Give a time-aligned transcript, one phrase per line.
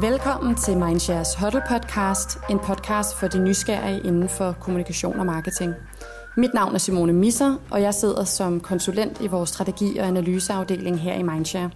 [0.00, 5.74] Velkommen til Mindshares Huddle Podcast, en podcast for de nysgerrige inden for kommunikation og marketing.
[6.36, 11.00] Mit navn er Simone Misser, og jeg sidder som konsulent i vores strategi- og analyseafdeling
[11.00, 11.70] her i Mindshare.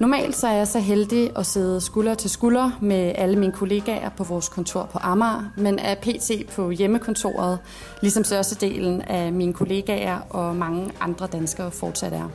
[0.00, 4.08] Normalt så er jeg så heldig at sidde skulder til skulder med alle mine kollegaer
[4.08, 6.30] på vores kontor på Amager, men er pt.
[6.56, 7.58] på hjemmekontoret,
[8.02, 12.28] ligesom størstedelen af mine kollegaer og mange andre danskere fortsat er.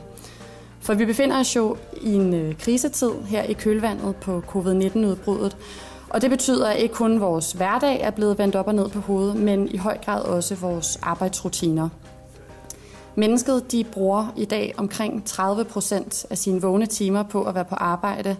[0.84, 5.56] For vi befinder os jo i en øh, krisetid her i kølvandet på covid-19-udbruddet,
[6.10, 9.00] og det betyder, at ikke kun vores hverdag er blevet vendt op og ned på
[9.00, 11.88] hovedet, men i høj grad også vores arbejdsrutiner.
[13.14, 17.64] Mennesket de bruger i dag omkring 30 procent af sine vågne timer på at være
[17.64, 18.36] på arbejde,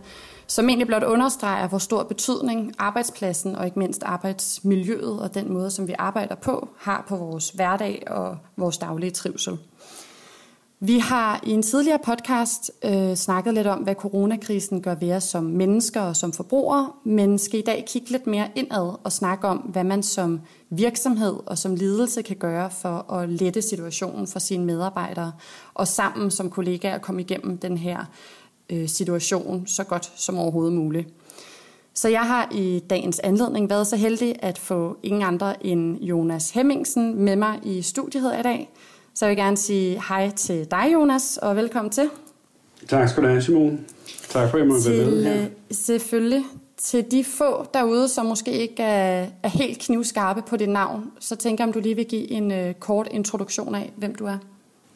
[0.47, 5.70] som egentlig blot understreger, hvor stor betydning arbejdspladsen og ikke mindst arbejdsmiljøet og den måde,
[5.70, 9.59] som vi arbejder på, har på vores hverdag og vores daglige trivsel.
[10.87, 15.25] Vi har i en tidligere podcast øh, snakket lidt om, hvad coronakrisen gør ved os
[15.25, 19.48] som mennesker og som forbrugere, men skal i dag kigge lidt mere indad og snakke
[19.48, 24.39] om, hvad man som virksomhed og som ledelse kan gøre for at lette situationen for
[24.39, 25.33] sine medarbejdere,
[25.75, 28.05] og sammen som kollegaer komme igennem den her
[28.70, 31.08] øh, situation så godt som overhovedet muligt.
[31.95, 36.51] Så jeg har i dagens anledning været så heldig at få ingen andre end Jonas
[36.51, 38.70] Hemmingsen med mig i studiet i dag.
[39.17, 42.09] Så jeg vil gerne sige hej til dig, Jonas, og velkommen til.
[42.89, 43.79] Tak skal du have, Simone.
[44.29, 45.43] Tak for, at jeg må være med her.
[45.43, 46.45] Øh, selvfølgelig.
[46.77, 51.37] Til de få derude, som måske ikke er, er helt knivskarpe på dit navn, så
[51.37, 54.39] tænker jeg, om du lige vil give en uh, kort introduktion af, hvem du er.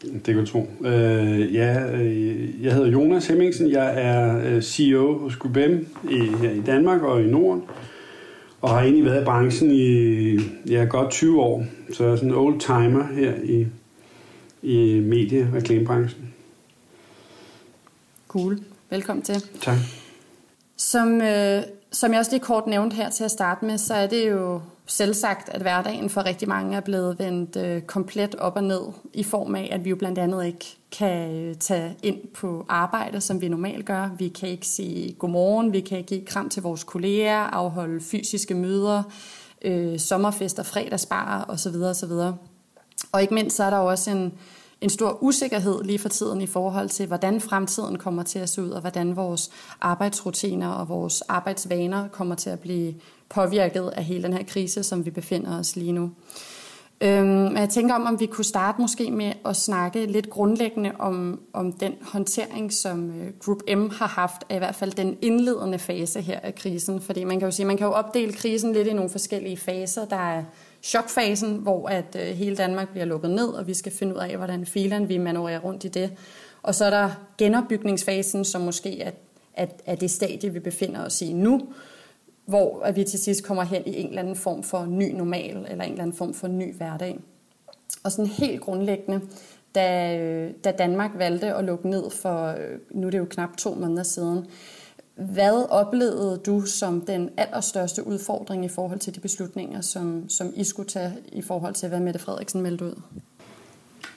[0.02, 0.58] Det kan du tro.
[0.80, 3.70] Uh, ja, uh, jeg hedder Jonas Hemmingsen.
[3.70, 7.62] Jeg er uh, CEO hos Gubem i, her i Danmark og i Norden.
[8.60, 10.38] Og har egentlig været i branchen i
[10.70, 11.64] ja, godt 20 år.
[11.92, 13.66] Så jeg er sådan en old timer her i,
[14.62, 16.34] i medie- og reklamebranchen.
[18.28, 18.58] Cool.
[18.90, 19.44] Velkommen til.
[19.60, 19.78] Tak.
[20.76, 24.06] Som, øh, som jeg også lige kort nævnte her til at starte med, så er
[24.06, 28.64] det jo selvsagt, at hverdagen for rigtig mange er blevet vendt øh, komplet op og
[28.64, 28.80] ned,
[29.14, 33.20] i form af, at vi jo blandt andet ikke kan øh, tage ind på arbejde,
[33.20, 34.10] som vi normalt gør.
[34.18, 38.54] Vi kan ikke sige godmorgen, vi kan ikke give kram til vores kolleger, afholde fysiske
[38.54, 39.02] møder,
[39.62, 41.76] øh, sommerfester, fredagsbar osv.
[41.76, 42.12] osv.
[43.12, 44.32] Og ikke mindst så er der også en,
[44.80, 48.62] en stor usikkerhed lige for tiden i forhold til, hvordan fremtiden kommer til at se
[48.62, 52.94] ud, og hvordan vores arbejdsrutiner og vores arbejdsvaner kommer til at blive
[53.28, 56.10] påvirket af hele den her krise, som vi befinder os lige nu.
[57.00, 61.40] Øhm, jeg tænker om, om vi kunne starte måske med at snakke lidt grundlæggende om,
[61.52, 65.78] om den håndtering, som øh, Group M har haft, af i hvert fald den indledende
[65.78, 67.00] fase her af krisen.
[67.00, 70.04] Fordi man kan jo sige, man kan jo opdele krisen lidt i nogle forskellige faser.
[70.04, 70.42] Der er
[70.82, 74.36] chokfasen, hvor at øh, hele Danmark bliver lukket ned, og vi skal finde ud af,
[74.36, 76.10] hvordan filen vi manøvrerer rundt i det.
[76.62, 79.10] Og så er der genopbygningsfasen, som måske er,
[79.54, 81.68] er, er det stadie, vi befinder os i nu,
[82.46, 85.66] hvor at vi til sidst kommer hen i en eller anden form for ny normal,
[85.70, 87.18] eller en eller anden form for ny hverdag.
[88.04, 89.20] Og sådan helt grundlæggende,
[89.74, 93.56] da, øh, da Danmark valgte at lukke ned for, øh, nu er det jo knap
[93.56, 94.46] to måneder siden,
[95.18, 100.64] hvad oplevede du som den allerstørste udfordring i forhold til de beslutninger, som, som I
[100.64, 102.94] skulle tage i forhold til, hvad Mette Frederiksen meldte ud?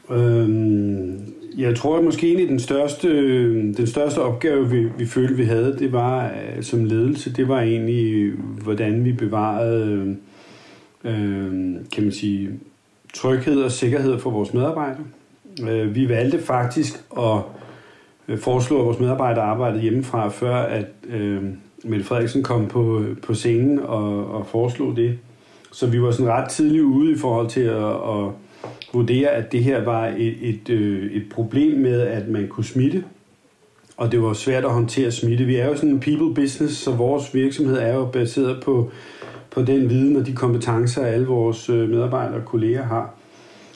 [0.10, 3.10] Øhm, jeg tror at måske egentlig den største,
[3.74, 7.62] den største opgave, vi, vi følte, vi havde, det var øh, som ledelse, det var
[7.62, 10.16] egentlig, hvordan vi bevarede,
[11.06, 12.50] øh, øh, kan man sige,
[13.14, 15.06] tryghed og sikkerhed for vores medarbejdere.
[15.70, 17.42] Øh, vi valgte faktisk at
[18.32, 21.44] Øh, foreslog, at vores medarbejdere arbejdede hjemmefra, før at øh,
[21.84, 25.18] Mette Frederiksen kom på, på scenen og, og foreslog det.
[25.72, 28.32] Så vi var sådan ret tidligt ude i forhold til at, at
[28.94, 33.04] vurdere, at det her var et, et, øh, et problem med, at man kunne smitte.
[33.98, 35.46] Og det var svært at håndtere smitte.
[35.46, 38.92] Vi er jo sådan en people business, så vores virksomhed er jo baseret på,
[39.52, 43.14] på den viden og de kompetencer, alle vores øh, medarbejdere og kolleger har.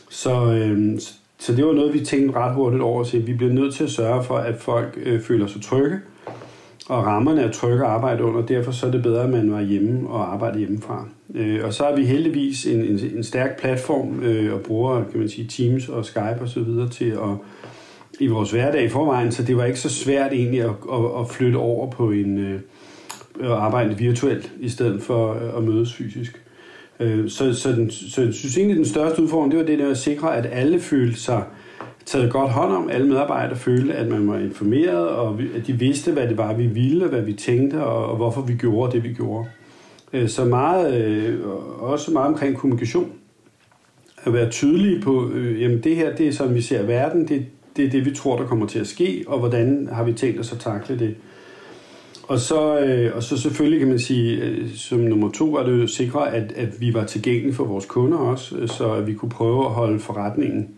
[0.09, 0.99] Så, øh,
[1.37, 3.27] så det var noget, vi tænkte ret hurtigt over til.
[3.27, 5.99] Vi bliver nødt til at sørge for, at folk øh, føler sig trygge,
[6.89, 8.45] og rammerne er trygge at arbejde under.
[8.45, 11.07] Derfor så er det bedre, at man var hjemme og arbejde hjemmefra.
[11.35, 15.19] Øh, og så har vi heldigvis en, en, en stærk platform øh, og bruger kan
[15.19, 17.37] man sige, Teams og Skype og så videre til at
[18.19, 21.29] i vores hverdag i forvejen, så det var ikke så svært egentlig at, at, at
[21.29, 22.59] flytte over på en øh,
[23.39, 26.44] at arbejde virtuelt i stedet for øh, at mødes fysisk.
[26.99, 29.89] Øh, så, så, den, så jeg synes egentlig, den største udfordring, det var det der
[29.89, 31.43] at sikre, at alle følte sig
[32.05, 32.89] taget godt hånd om.
[32.89, 36.67] Alle medarbejdere følte, at man var informeret, og at de vidste, hvad det var, vi
[36.67, 39.49] ville, hvad vi tænkte, og, og hvorfor vi gjorde det, vi gjorde.
[40.13, 41.39] Øh, så meget, øh,
[41.79, 43.11] også meget omkring kommunikation.
[44.23, 47.45] At være tydelige på, øh, jamen det her, det er sådan, vi ser verden, det,
[47.77, 50.39] det er det, vi tror, der kommer til at ske, og hvordan har vi tænkt
[50.39, 51.15] os at takle det
[52.27, 55.77] og, så, øh, og så selvfølgelig kan man sige, øh, som nummer to var det
[55.77, 59.13] jo at sikre, at, at vi var tilgængelige for vores kunder også, øh, så vi
[59.13, 60.69] kunne prøve at holde forretningen,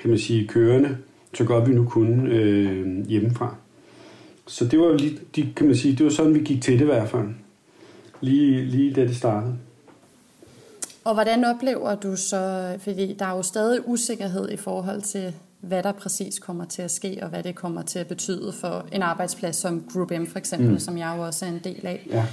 [0.00, 0.96] kan man sige, kørende,
[1.34, 3.54] så godt vi nu kunne øh, hjemmefra.
[4.46, 6.80] Så det var lige, de, kan man sige, det var sådan, vi gik til det
[6.80, 7.28] i hvert fald.
[8.20, 9.54] Lige, lige da det startede.
[11.04, 15.82] Og hvordan oplever du så, fordi der er jo stadig usikkerhed i forhold til, hvad
[15.82, 19.02] der præcis kommer til at ske, og hvad det kommer til at betyde for en
[19.02, 20.78] arbejdsplads som Group M for eksempel, mm.
[20.78, 22.06] som jeg jo også er en del af.
[22.10, 22.26] Ja.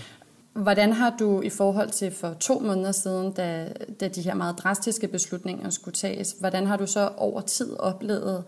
[0.54, 4.58] Hvordan har du i forhold til for to måneder siden, da, da de her meget
[4.58, 8.44] drastiske beslutninger skulle tages, hvordan har du så over tid oplevet,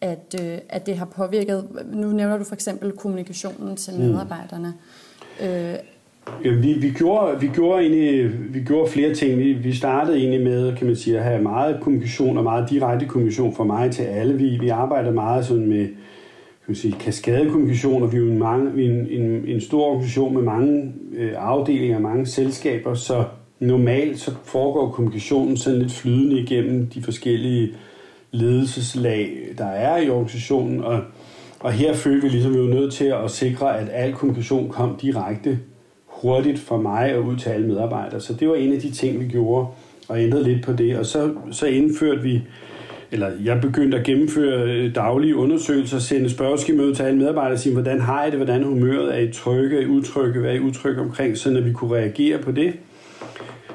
[0.00, 4.00] at, øh, at det har påvirket, nu nævner du for eksempel kommunikationen til mm.
[4.00, 4.74] medarbejderne,
[5.40, 5.46] mm.
[5.46, 5.74] øh,
[6.44, 9.38] Ja, vi, vi, gjorde, vi, gjorde egentlig, vi gjorde flere ting.
[9.38, 13.06] Vi, vi startede egentlig med kan man sige, at have meget kommunikation og meget direkte
[13.06, 14.34] kommunikation fra mig til alle.
[14.34, 18.72] Vi, vi arbejder meget sådan med kan man sige, kaskadekommunikation, og vi er en, mange,
[18.72, 23.24] vi er en, en, en stor organisation med mange øh, afdelinger, mange selskaber, så
[23.60, 27.72] normalt så foregår kommunikationen sådan lidt flydende igennem de forskellige
[28.32, 31.00] ledelseslag, der er i organisationen, og,
[31.60, 34.68] og her følte vi ligesom, at vi var nødt til at sikre, at al kommunikation
[34.68, 35.58] kom direkte
[36.22, 38.20] hurtigt for mig og ud til alle medarbejdere.
[38.20, 39.66] Så det var en af de ting, vi gjorde,
[40.08, 40.98] og ændrede lidt på det.
[40.98, 42.42] Og så, så indførte vi,
[43.10, 47.58] eller jeg begyndte at gennemføre øh, daglige undersøgelser, sende spørgeskemaer ud til alle medarbejdere og
[47.58, 50.54] sige, hvordan har I det, hvordan humøret er I trygge, er I utrygge, hvad er
[50.54, 52.72] I utrygge omkring, så at vi kunne reagere på det.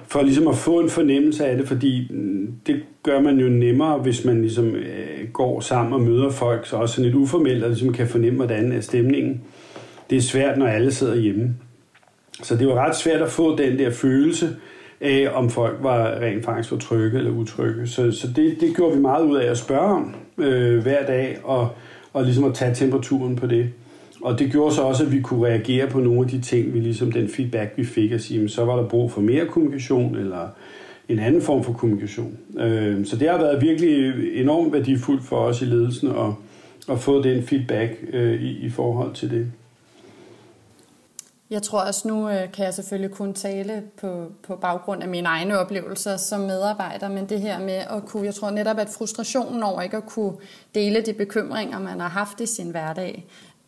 [0.08, 3.98] For ligesom at få en fornemmelse af det, fordi mm, det gør man jo nemmere,
[3.98, 7.70] hvis man ligesom øh, går sammen og møder folk, så også sådan lidt uformelt, og
[7.70, 9.42] ligesom kan fornemme, hvordan er stemningen.
[10.10, 11.56] Det er svært, når alle sidder hjemme.
[12.44, 14.56] Så det var ret svært at få den der følelse
[15.02, 17.88] af, om folk var rent faktisk var trygge eller utrygge.
[17.88, 21.38] Så, så det, det gjorde vi meget ud af at spørge om øh, hver dag,
[21.44, 21.70] og,
[22.14, 23.70] og ligesom at tage temperaturen på det.
[24.22, 26.80] Og det gjorde så også, at vi kunne reagere på nogle af de ting, vi
[26.80, 30.48] ligesom den feedback, vi fik, at sige, så var der brug for mere kommunikation, eller
[31.10, 32.38] en anden form for kommunikation.
[32.60, 36.34] Øh, så det har været virkelig enormt værdifuldt for os i ledelsen at,
[36.92, 39.52] at få den feedback øh, i, i forhold til det.
[41.50, 45.28] Jeg tror også, nu øh, kan jeg selvfølgelig kun tale på, på baggrund af mine
[45.28, 49.64] egne oplevelser som medarbejder, men det her med at kunne, jeg tror netop, at frustrationen
[49.64, 50.34] over ikke at kunne
[50.76, 53.26] dele de bekymringer, man har haft i sin hverdag,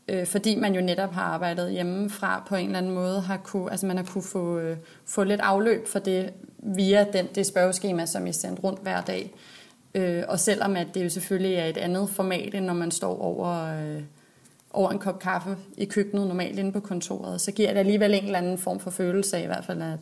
[0.07, 3.71] øh, fordi man jo netop har arbejdet hjemmefra på en eller anden måde, har kunne,
[3.71, 8.05] altså man har kunne få, øh, få lidt afløb for det via den, det spørgeskema,
[8.05, 9.33] som I sendt rundt hver dag.
[9.93, 13.21] Øh, og selvom at det jo selvfølgelig er et andet format, end når man står
[13.21, 13.73] over...
[13.79, 14.01] Øh,
[14.73, 18.25] over en kop kaffe i køkkenet normalt inde på kontoret, så giver det alligevel en
[18.25, 19.99] eller anden form for følelse af i hvert fald, at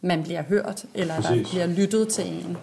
[0.00, 2.56] man bliver hørt, eller at der bliver lyttet til en.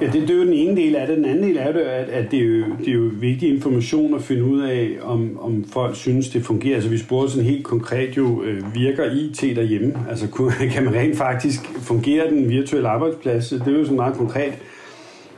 [0.00, 1.16] Ja, det, det er jo den ene del af det.
[1.16, 4.14] Den anden del er det, at, at det, er jo, det er jo vigtig information
[4.14, 6.74] at finde ud af, om, om folk synes, det fungerer.
[6.74, 9.94] Altså vi spurgte sådan helt konkret jo, øh, virker IT derhjemme?
[10.10, 10.28] Altså
[10.72, 13.48] kan man rent faktisk fungere den virtuelle arbejdsplads?
[13.48, 14.52] Det er jo sådan meget konkret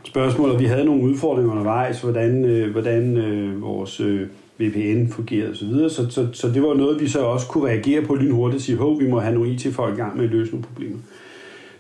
[0.03, 4.01] spørgsmål, og vi havde nogle udfordringer undervejs, hvordan, øh, hvordan øh, vores...
[4.01, 4.27] Øh,
[4.59, 5.73] VPN fungerede osv.
[5.73, 8.63] Så, så, så, så det var noget, vi så også kunne reagere på lynhurtigt og
[8.63, 10.99] sige, hov, vi må have nogle IT-folk i gang med at løse nogle problemer.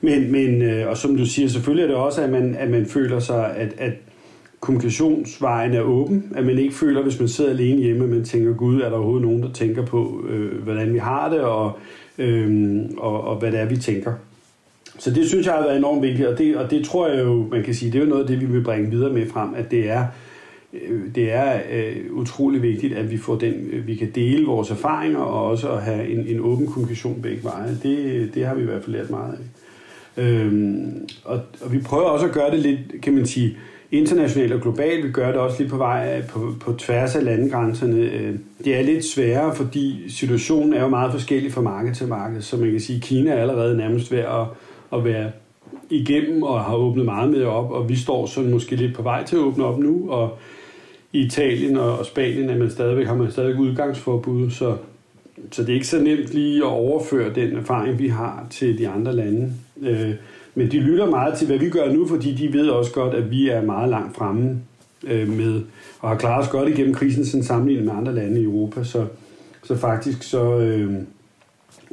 [0.00, 2.86] Men, men øh, og som du siger, selvfølgelig er det også, at man, at man
[2.86, 3.92] føler sig, at, at
[4.60, 8.52] kommunikationsvejen er åben, at man ikke føler, hvis man sidder alene hjemme, at man tænker,
[8.52, 11.72] gud, er der overhovedet nogen, der tænker på, øh, hvordan vi har det, og,
[12.18, 14.12] øh, og, og hvad det er, vi tænker.
[14.98, 17.46] Så det synes jeg har været enormt vigtigt, og det, og det tror jeg jo,
[17.50, 19.50] man kan sige, det er jo noget af det, vi vil bringe videre med frem,
[19.56, 20.25] at det er, Øh,
[20.88, 24.70] Øh, det er øh, utrolig vigtigt, at vi får den, øh, vi kan dele vores
[24.70, 27.78] erfaringer og også at have en, en åben kommunikation begge veje.
[27.82, 29.38] Det, det har vi i hvert fald lært meget af.
[30.16, 33.56] Øhm, og, og vi prøver også at gøre det lidt, kan man sige,
[33.90, 35.06] internationalt og globalt.
[35.06, 37.96] Vi gør det også lidt på vej på, på tværs af landegrænserne.
[37.96, 42.42] Øh, det er lidt sværere, fordi situationen er jo meget forskellig fra marked til marked.
[42.42, 44.46] Så man kan sige, at Kina er allerede nærmest ved at,
[44.92, 45.30] at være
[45.90, 49.24] igennem og har åbnet meget mere op, og vi står sådan måske lidt på vej
[49.24, 50.38] til at åbne op nu, og
[51.16, 54.76] i Italien og Spanien at man stadigvæk, har man stadigvæk udgangsforbud, så,
[55.52, 58.88] så det er ikke så nemt lige at overføre den erfaring, vi har til de
[58.88, 59.52] andre lande.
[59.82, 60.10] Øh,
[60.54, 63.30] men de lytter meget til, hvad vi gør nu, fordi de ved også godt, at
[63.30, 64.60] vi er meget langt fremme
[65.06, 65.62] øh, med,
[66.00, 68.84] og har klaret os godt igennem krisen, sådan sammenlignet med andre lande i Europa.
[68.84, 69.06] Så,
[69.64, 70.94] så faktisk så, øh,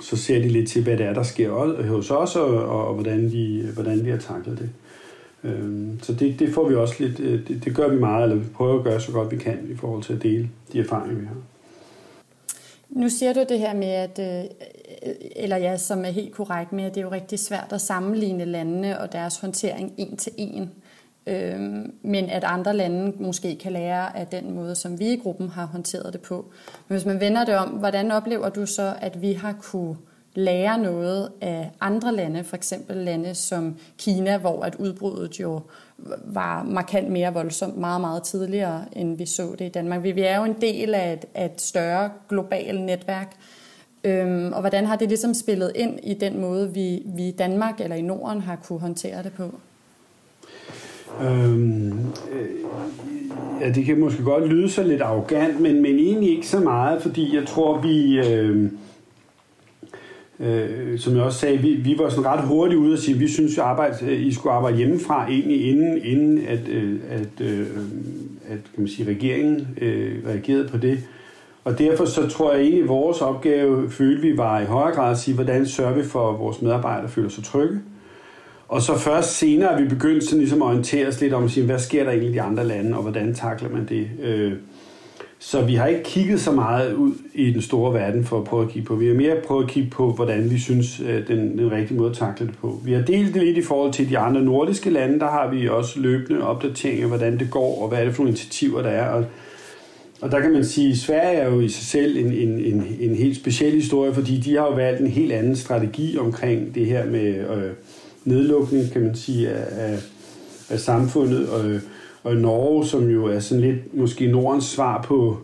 [0.02, 2.94] så ser de lidt til, hvad det er, der sker hos os, og, og, og
[2.94, 4.70] hvordan, vi, hvordan vi har taklet det.
[5.44, 8.36] Øhm, så det, det får vi også lidt, øh, det, det gør vi meget, eller
[8.36, 11.20] vi prøver at gøre så godt vi kan i forhold til at dele de erfaringer,
[11.20, 11.36] vi har.
[12.90, 14.50] Nu siger du det her med, at, øh,
[15.36, 18.46] eller ja, som er helt korrekt med, at det er jo rigtig svært at sammenligne
[18.46, 20.72] landene og deres håndtering en til en.
[21.28, 21.60] øh,
[22.02, 25.66] men at andre lande måske kan lære af den måde, som vi i gruppen har
[25.66, 26.46] håndteret det på.
[26.88, 29.96] Men hvis man vender det om, hvordan oplever du så, at vi har kunne
[30.36, 35.62] lære noget af andre lande, for eksempel lande som Kina, hvor at udbruddet jo
[36.26, 40.04] var markant mere voldsomt meget, meget tidligere, end vi så det i Danmark.
[40.04, 43.36] Vi er jo en del af et, af et større globalt netværk,
[44.04, 47.82] øhm, og hvordan har det ligesom spillet ind i den måde, vi, vi i Danmark
[47.82, 49.52] eller i Norden har kunne håndtere det på?
[51.22, 52.00] Øhm,
[52.32, 52.50] øh,
[53.62, 57.02] ja, det kan måske godt lyde så lidt arrogant, men, men egentlig ikke så meget,
[57.02, 58.20] fordi jeg tror, vi...
[58.28, 58.72] Øh,
[60.40, 63.22] øh, som jeg også sagde, vi, vi var sådan ret hurtigt ude og sige, at
[63.22, 67.68] vi synes, at I skulle arbejde hjemmefra, egentlig inden, inden at, øh, at, øh,
[68.50, 71.00] at kan man sige, regeringen øh, reagerede på det.
[71.64, 75.12] Og derfor så tror jeg egentlig, at vores opgave følte vi var i højere grad
[75.12, 77.80] at sige, hvordan sørger vi for, at vores medarbejdere føler sig trygge.
[78.68, 81.52] Og så først senere er vi begyndt sådan ligesom at orientere os lidt om, at
[81.52, 84.08] sige, hvad sker der egentlig i de andre lande, og hvordan takler man det.
[84.24, 84.54] Øh,
[85.46, 88.64] så vi har ikke kigget så meget ud i den store verden for at prøve
[88.64, 88.96] at kigge på.
[88.96, 92.10] Vi har mere prøvet at kigge på, hvordan vi synes, øh, den, den rigtige måde
[92.10, 92.82] at takle det på.
[92.86, 95.20] Vi har delt det lidt i forhold til de andre nordiske lande.
[95.20, 98.30] Der har vi også løbende opdateringer, hvordan det går, og hvad er det for nogle
[98.30, 99.10] initiativer, der er.
[99.10, 99.26] Og,
[100.22, 102.86] og der kan man sige, at Sverige er jo i sig selv en, en, en,
[103.00, 106.86] en helt speciel historie, fordi de har jo valgt en helt anden strategi omkring det
[106.86, 107.72] her med øh,
[108.26, 110.00] nedlukning, kan man sige, af, af,
[110.70, 111.50] af samfundet.
[111.50, 111.80] Og,
[112.24, 115.38] og i Norge, som jo er sådan lidt måske Nordens svar på,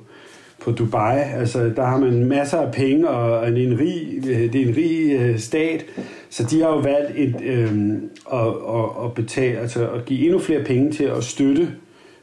[0.64, 1.20] på Dubai.
[1.36, 5.12] Altså, der har man masser af penge, og en, en rig, det er en rig
[5.12, 5.86] øh, stat,
[6.30, 7.92] så de har jo valgt et, øh,
[8.34, 11.70] at, at, at, betale, altså at give endnu flere penge til at støtte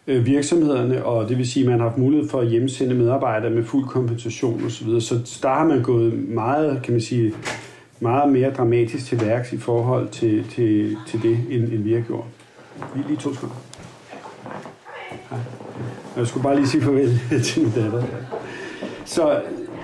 [0.07, 3.51] øh, virksomhederne, og det vil sige, at man har haft mulighed for at hjemsende medarbejdere
[3.51, 5.01] med fuld kompensation osv.
[5.01, 7.35] Så der har man gået meget, kan man sige,
[8.01, 12.01] meget mere dramatisk til værks i forhold til, til, til det, end, end vi har
[12.01, 12.25] gjort.
[12.95, 13.66] Lige, lige to sekunder.
[15.31, 15.39] Hej.
[16.17, 18.03] Jeg skulle bare lige sige farvel til min datter.
[19.05, 19.41] Så,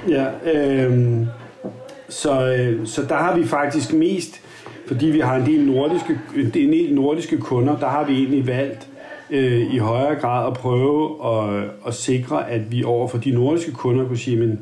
[0.09, 1.27] ja, øh,
[2.09, 4.41] så, øh, så der har vi faktisk mest,
[4.87, 8.89] fordi vi har en del nordiske, en del nordiske kunder, der har vi egentlig valgt
[9.31, 13.73] øh, i højere grad at prøve at, at sikre, at vi over for de nordiske
[13.73, 14.61] kunder kunne sige, men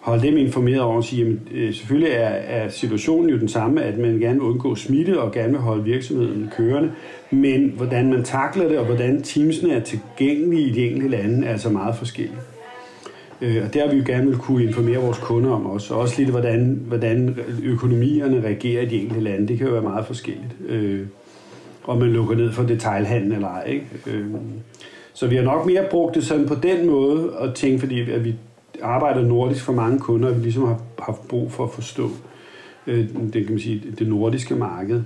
[0.00, 3.82] holde dem informeret over og sige, at øh, selvfølgelig er, er situationen jo den samme,
[3.82, 6.92] at man gerne vil undgå smitte og gerne vil holde virksomheden kørende,
[7.32, 11.50] men hvordan man takler det og hvordan teamsene er tilgængelige i de enkelte lande er
[11.50, 12.40] altså meget forskelligt.
[13.40, 16.00] Øh, og der har vi jo gerne vil kunne informere vores kunder om også, og
[16.00, 19.48] også lidt, hvordan, hvordan økonomierne reagerer i de enkelte lande.
[19.48, 20.56] Det kan jo være meget forskelligt.
[20.68, 21.06] Øh,
[21.84, 23.64] om man lukker ned for detailhandel eller ej.
[23.66, 23.86] Ikke?
[24.06, 24.26] Øh,
[25.12, 28.24] så vi har nok mere brugt det sådan på den måde, at tænke, fordi at
[28.24, 28.34] vi
[28.82, 32.10] arbejder nordisk for mange kunder, og vi ligesom har haft brug for at forstå
[32.86, 35.02] øh, det, kan man sige, det nordiske marked.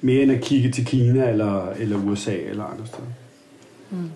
[0.00, 3.08] Mere end at kigge til Kina eller, eller USA eller andre steder.
[3.90, 4.10] Mm.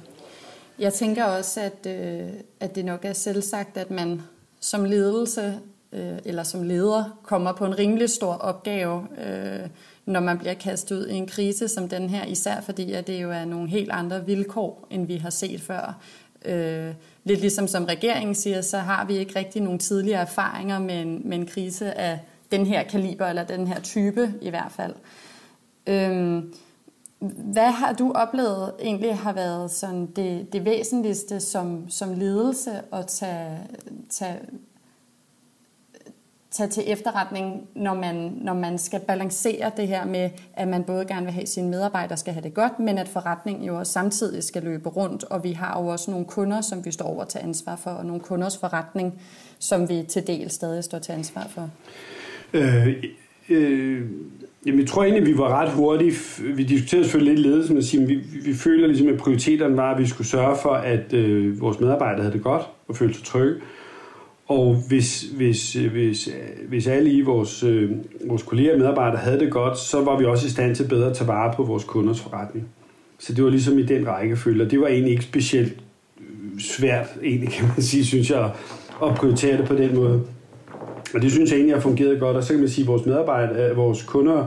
[0.78, 2.28] Jeg tænker også, at, øh,
[2.60, 4.22] at det nok er selvsagt, at man
[4.60, 5.54] som ledelse
[5.92, 9.68] øh, eller som leder kommer på en rimelig stor opgave, øh,
[10.06, 13.22] når man bliver kastet ud i en krise som den her, især fordi at det
[13.22, 16.00] jo er nogle helt andre vilkår, end vi har set før.
[16.44, 16.94] Øh,
[17.24, 21.22] lidt ligesom som regeringen siger, så har vi ikke rigtig nogen tidligere erfaringer med en,
[21.24, 22.18] med en krise af
[22.50, 24.94] den her kaliber, eller den her type i hvert fald.
[25.90, 26.54] Øhm,
[27.52, 33.06] hvad har du oplevet egentlig har været sådan det, det væsentligste som, som ledelse at
[33.06, 33.58] tage,
[34.08, 34.40] tage
[36.50, 41.04] tage til efterretning, når man, når man skal balancere det her med, at man både
[41.04, 43.92] gerne vil have, at sine medarbejdere skal have det godt, men at forretningen jo også
[43.92, 47.24] samtidig skal løbe rundt, og vi har jo også nogle kunder, som vi står over
[47.24, 49.22] til ansvar for, og nogle kunders forretning,
[49.58, 51.70] som vi til del stadig står til ansvar for.
[52.52, 53.04] Øh,
[53.50, 54.02] øh,
[54.66, 56.12] jamen, jeg tror egentlig, vi var ret hurtige.
[56.54, 60.00] Vi diskuterede selvfølgelig lidt ledelse, men siger, vi, vi føler ligesom, at prioriteterne var, at
[60.00, 63.60] vi skulle sørge for, at øh, vores medarbejdere havde det godt og følte sig trygge.
[64.46, 67.90] Og hvis, hvis, øh, hvis, øh, hvis alle i vores, øh,
[68.26, 71.10] vores kolleger og medarbejdere havde det godt, så var vi også i stand til bedre
[71.10, 72.68] at tage vare på vores kunders forretning.
[73.18, 75.72] Så det var ligesom i den rækkefølge, og det var egentlig ikke specielt
[76.20, 78.50] øh, svært, egentlig kan man sige, synes jeg,
[79.02, 80.22] at prioritere det på den måde.
[81.14, 83.06] Og det synes jeg egentlig har fungeret godt, og så kan man sige, at vores
[83.06, 84.44] medarbejdere, øh, vores kunder,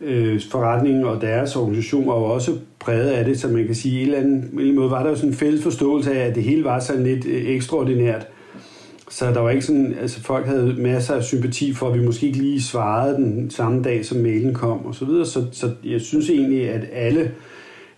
[0.00, 3.96] øh, forretningen og deres organisation var jo også præget af det, så man kan sige,
[3.96, 6.12] at en eller anden, en eller anden måde var der jo sådan en fælles forståelse
[6.12, 8.26] af, at det hele var sådan lidt øh, ekstraordinært.
[9.10, 12.26] Så der var ikke sådan, altså folk havde masser af sympati for, at vi måske
[12.26, 15.26] ikke lige svarede den samme dag, som mailen kom og så videre.
[15.26, 17.30] Så, så jeg synes egentlig, at alle,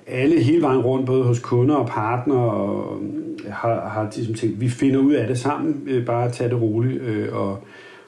[0.06, 4.60] alle hele vejen rundt, både hos kunder og partnere, og, øh, har, har ligesom tænkt,
[4.60, 7.58] vi finder ud af det sammen, øh, bare tage det roligt, øh, og,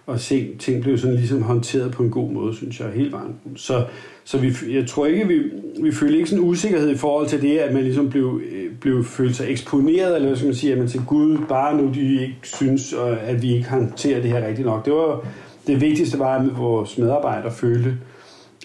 [0.07, 3.35] og se, ting blev sådan ligesom håndteret på en god måde, synes jeg, helt vejen.
[3.57, 3.85] Så,
[4.25, 5.43] så vi, jeg tror ikke, vi,
[5.83, 9.05] vi følte ikke sådan usikkerhed i forhold til det, at man ligesom blev, øh, blev
[9.05, 12.21] følt sig eksponeret, eller hvad skal man sige, at man til Gud, bare nu de
[12.23, 12.95] ikke synes,
[13.27, 14.85] at vi ikke håndterer det her rigtigt nok.
[14.85, 15.25] Det var
[15.67, 17.99] det vigtigste var, at vores medarbejdere følte,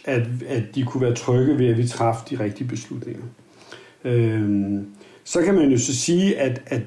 [0.06, 3.24] at, at de kunne være trygge ved, at vi træffede de rigtige beslutninger.
[4.04, 4.86] Øhm,
[5.24, 6.82] så kan man jo så sige, at, at,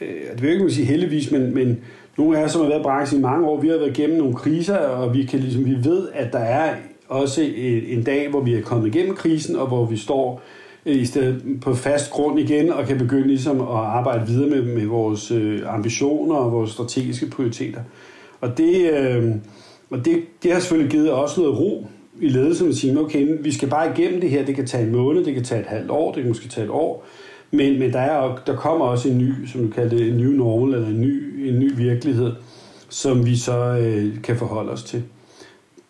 [0.00, 1.78] at det vil ikke man sige heldigvis, men, men
[2.18, 4.18] nogle af os, som har været i branchen i mange år, vi har været igennem
[4.18, 6.74] nogle kriser, og vi, kan ligesom, vi ved, at der er
[7.08, 7.42] også
[7.86, 10.42] en dag, hvor vi er kommet igennem krisen, og hvor vi står
[10.86, 14.62] øh, i stedet på fast grund igen, og kan begynde ligesom at arbejde videre med,
[14.62, 17.80] med vores øh, ambitioner og vores strategiske prioriteter.
[18.40, 19.34] Og det, øh,
[19.90, 21.86] og det, det har selvfølgelig givet os noget ro
[22.20, 24.92] i ledelsen at sige, okay, vi skal bare igennem det her, det kan tage en
[24.92, 27.06] måned, det kan tage et halvt år, det kan måske tage et år,
[27.50, 30.26] men, men der, er, der kommer også en ny, som du kalder det, en ny
[30.26, 32.32] normal, eller en ny, en ny virkelighed,
[32.88, 35.02] som vi så øh, kan forholde os til.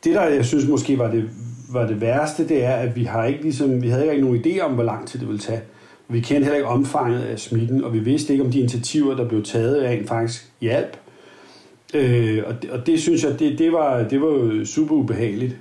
[0.04, 1.30] Det, der jeg synes måske var det,
[1.72, 4.60] var det værste, det er, at vi har ikke ligesom, vi havde ikke nogen idé
[4.60, 5.60] om, hvor lang tid det ville tage.
[6.08, 9.28] Vi kendte heller ikke omfanget af smitten, og vi vidste ikke, om de initiativer, der
[9.28, 10.96] blev taget af en faktisk hjælp.
[11.94, 15.56] Øh, og, det, og det synes jeg, det, det, var, det var super ubehageligt.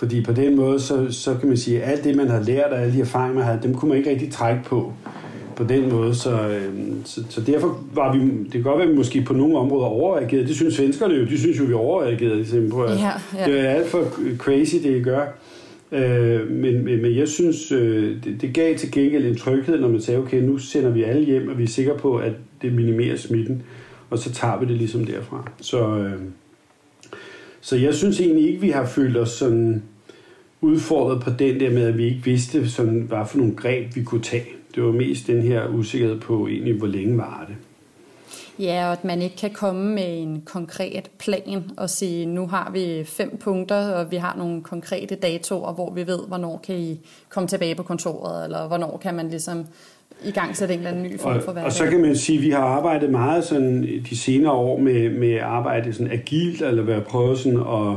[0.00, 2.72] Fordi på den måde, så, så kan man sige, at alt det, man har lært,
[2.72, 4.92] og alle de erfaringer, man har, dem kunne man ikke rigtig trække på
[5.56, 6.14] på den måde.
[6.14, 6.72] Så, øh,
[7.04, 9.86] så, så derfor var vi, det kan godt være, at vi måske på nogle områder
[9.86, 10.46] overreagerede.
[10.46, 12.70] Det synes svenskerne jo, de synes jo, vi overreagerede.
[12.70, 13.52] På, at ja, ja.
[13.52, 14.04] Det er alt for
[14.38, 15.26] crazy, det I gør.
[15.92, 19.88] Øh, men, men, men jeg synes, øh, det, det gav til gengæld en tryghed, når
[19.88, 22.72] man sagde, okay, nu sender vi alle hjem, og vi er sikre på, at det
[22.72, 23.62] minimerer smitten,
[24.10, 25.50] og så tager vi det ligesom derfra.
[25.60, 26.12] Så, øh,
[27.60, 29.82] så jeg synes egentlig ikke, vi har følt os sådan
[30.60, 34.02] udfordret på den der med, at vi ikke vidste, sådan, hvad for nogle greb vi
[34.02, 34.46] kunne tage.
[34.74, 37.56] Det var mest den her usikkerhed på egentlig, hvor længe var det.
[38.58, 42.70] Ja, og at man ikke kan komme med en konkret plan og sige, nu har
[42.72, 47.00] vi fem punkter, og vi har nogle konkrete datoer, hvor vi ved, hvornår kan I
[47.28, 49.66] komme tilbage på kontoret, eller hvornår kan man ligesom
[50.24, 51.66] i gang sætte en eller anden ny form for hverdag.
[51.66, 55.10] Og så kan man sige, at vi har arbejdet meget sådan de senere år med,
[55.10, 57.96] med arbejde sådan agilt, eller være prøve sådan at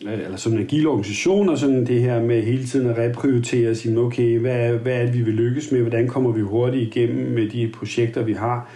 [0.00, 3.76] eller som en agil organisation, og sådan det her med hele tiden at reprioritere og
[3.76, 7.32] sige, okay, hvad, hvad er det, vi vil lykkes med, hvordan kommer vi hurtigt igennem
[7.32, 8.70] med de projekter, vi har.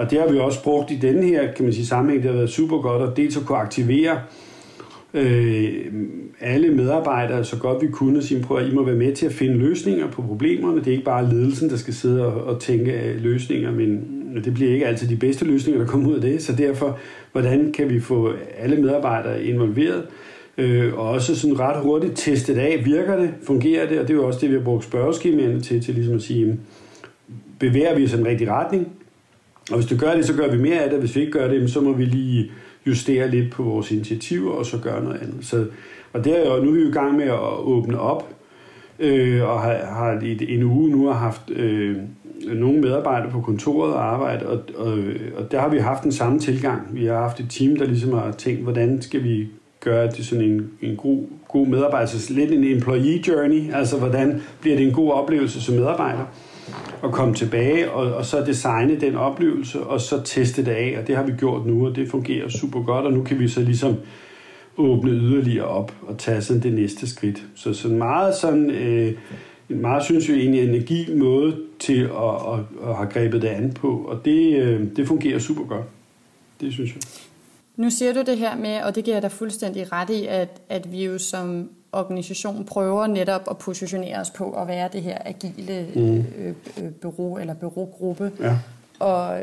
[0.00, 2.36] Og det har vi også brugt i denne her, kan man sige, sammenhæng, det har
[2.36, 4.20] været super godt, at dels at kunne aktivere
[5.14, 5.72] øh,
[6.40, 9.26] alle medarbejdere så godt vi kunne, og sige, prøv at I må være med til
[9.26, 10.78] at finde løsninger på problemerne.
[10.78, 14.04] Det er ikke bare ledelsen, der skal sidde og, og tænke øh, løsninger, men
[14.44, 16.42] det bliver ikke altid de bedste løsninger, der kommer ud af det.
[16.42, 16.98] Så derfor,
[17.32, 20.02] hvordan kan vi få alle medarbejdere involveret?
[20.58, 24.18] øh, og også sådan ret hurtigt testet af, virker det, fungerer det, og det er
[24.18, 26.58] jo også det, vi har brugt spørgeskemaerne til, til ligesom at sige,
[27.58, 28.88] bevæger vi os i en rigtige retning,
[29.70, 31.48] og hvis du gør det, så gør vi mere af det, hvis vi ikke gør
[31.48, 32.50] det, så må vi lige
[32.86, 35.46] justere lidt på vores initiativer, og så gøre noget andet.
[35.46, 35.66] Så,
[36.12, 38.28] og det er jo, nu er vi jo i gang med at åbne op,
[38.98, 41.96] øh, og har, har i en uge nu har haft øh,
[42.46, 44.98] nogle medarbejdere på kontoret og arbejde, og, og,
[45.36, 46.88] og der har vi haft den samme tilgang.
[46.92, 49.48] Vi har haft et team, der ligesom har tænkt, hvordan skal vi
[49.80, 54.42] gøre det sådan en, en god, god medarbejder, så lidt en employee journey, altså hvordan
[54.60, 56.24] bliver det en god oplevelse som medarbejder,
[57.04, 61.06] at komme tilbage og, og så designe den oplevelse, og så teste det af, og
[61.06, 63.60] det har vi gjort nu, og det fungerer super godt, og nu kan vi så
[63.60, 63.96] ligesom
[64.76, 67.42] åbne yderligere op og tage sådan det næste skridt.
[67.54, 69.12] Så sådan meget sådan, øh,
[69.70, 73.72] en meget, synes vi, en energi måde til at, at, at have grebet det an
[73.72, 75.86] på, og det, øh, det fungerer super godt.
[76.60, 77.02] Det synes jeg.
[77.76, 80.60] Nu siger du det her med, og det giver jeg dig fuldstændig ret i, at,
[80.68, 85.18] at vi jo som organisation prøver netop at positionere os på at være det her
[85.24, 86.18] agile mm.
[86.18, 88.32] øh, øh, bureau eller bureaugruppe.
[88.40, 88.58] Ja.
[88.98, 89.40] Og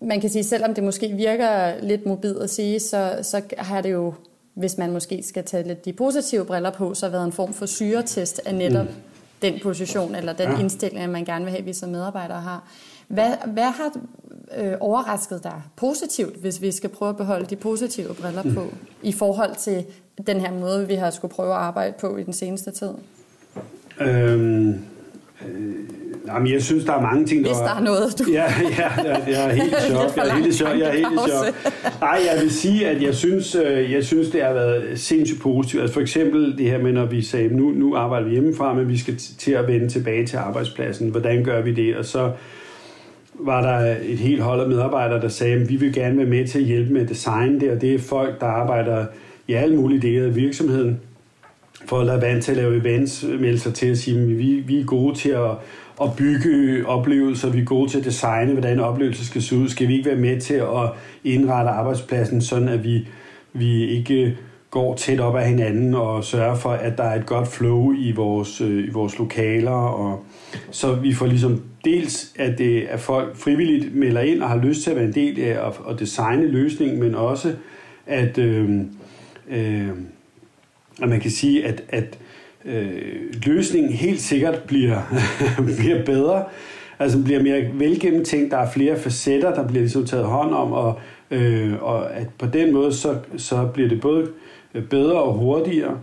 [0.00, 3.92] man kan sige, selvom det måske virker lidt mobil at sige, så, så har det
[3.92, 4.14] jo,
[4.54, 7.52] hvis man måske skal tage lidt de positive briller på, så har været en form
[7.52, 8.94] for syretest af netop mm.
[9.42, 10.58] den position eller den ja.
[10.58, 12.68] indstilling, man gerne vil have, vi som medarbejdere har.
[13.08, 13.92] Hvad, hvad har
[14.56, 18.76] øh, overrasket dig positivt, hvis vi skal prøve at beholde de positive briller på, mm.
[19.02, 19.84] i forhold til
[20.26, 22.90] den her måde, vi har skulle prøve at arbejde på i den seneste tid?
[24.00, 24.76] Øhm, øh,
[26.26, 27.50] jamen, jeg synes, der er mange ting, der...
[27.50, 28.24] Hvis der er noget, du...
[28.32, 28.44] Ja,
[28.78, 30.16] ja, jeg, jeg er helt i chok.
[30.16, 30.78] Jeg er helt i chok.
[30.78, 32.00] Jeg er helt i chok.
[32.00, 35.80] Nej, jeg vil sige, at jeg synes, øh, jeg synes, det har været sindssygt positivt.
[35.80, 38.88] Altså for eksempel det her med, når vi sagde, nu, nu arbejder vi hjemmefra, men
[38.88, 41.08] vi skal til at vende tilbage til arbejdspladsen.
[41.08, 41.96] Hvordan gør vi det?
[41.96, 42.32] Og så
[43.34, 46.46] var der et helt hold af medarbejdere, der sagde, at vi vil gerne være med
[46.46, 49.06] til at hjælpe med design det, og det er folk, der arbejder
[49.50, 51.00] i alle mulige dele af virksomheden,
[51.86, 54.62] for at lade vant til at lave events, melde sig til at sige, at vi,
[54.66, 55.50] vi er gode til at,
[56.02, 59.68] at bygge oplevelser, vi er gode til at designe, hvordan en oplevelse skal se ud.
[59.68, 60.90] Skal vi ikke være med til at
[61.24, 63.06] indrette arbejdspladsen, sådan at vi
[63.52, 64.36] vi ikke
[64.70, 68.12] går tæt op af hinanden og sørger for, at der er et godt flow i
[68.12, 69.70] vores, øh, i vores lokaler.
[69.70, 70.24] Og,
[70.70, 74.82] så vi får ligesom dels, at, det, at folk frivilligt melder ind og har lyst
[74.82, 77.54] til at være en del af at, at designe løsningen, men også,
[78.06, 78.80] at, øh,
[79.50, 79.90] øh,
[81.02, 82.18] og man kan sige, at, at
[82.64, 85.24] øh, løsningen helt sikkert bliver,
[85.78, 86.44] bliver bedre,
[86.98, 91.00] altså bliver mere velgennemtænkt, der er flere facetter, der bliver ligesom taget hånd om, og,
[91.30, 94.28] øh, og at på den måde, så, så bliver det både
[94.90, 95.98] bedre og hurtigere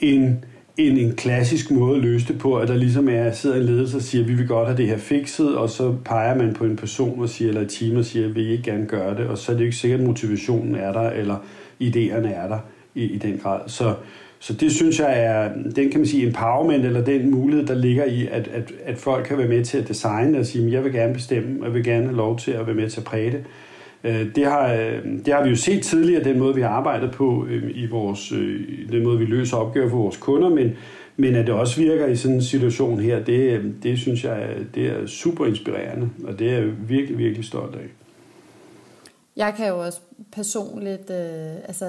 [0.00, 0.36] end,
[0.76, 3.96] end en klassisk måde at løse det på, at der ligesom er, sidder en ledelse
[3.96, 6.76] og siger, vi vil godt have det her fikset, og så peger man på en
[6.76, 9.38] person og siger, eller et team og siger, vil I ikke gerne gøre det, og
[9.38, 11.36] så er det jo ikke sikkert, at motivationen er der, eller
[11.82, 12.58] idéerne er der
[12.96, 13.60] i, i den grad.
[13.66, 13.94] Så,
[14.38, 18.04] så det synes jeg er, den kan man sige, empowerment, eller den mulighed, der ligger
[18.04, 20.92] i, at, at, at folk kan være med til at designe og sige, jeg vil
[20.92, 23.30] gerne bestemme, og jeg vil gerne have lov til at være med til at præge
[23.30, 23.44] det.
[24.04, 27.10] Øh, det har, øh, det har vi jo set tidligere, den måde, vi har arbejdet
[27.10, 28.28] på øh, i vores,
[28.90, 30.70] den måde, vi løser opgaver for vores kunder, men,
[31.16, 34.86] men at det også virker i sådan en situation her, det, det synes jeg det
[34.86, 37.86] er super inspirerende, og det er jeg virkelig, virkelig stolt af.
[39.36, 40.00] Jeg kan jo også
[40.32, 41.86] personligt øh, altså,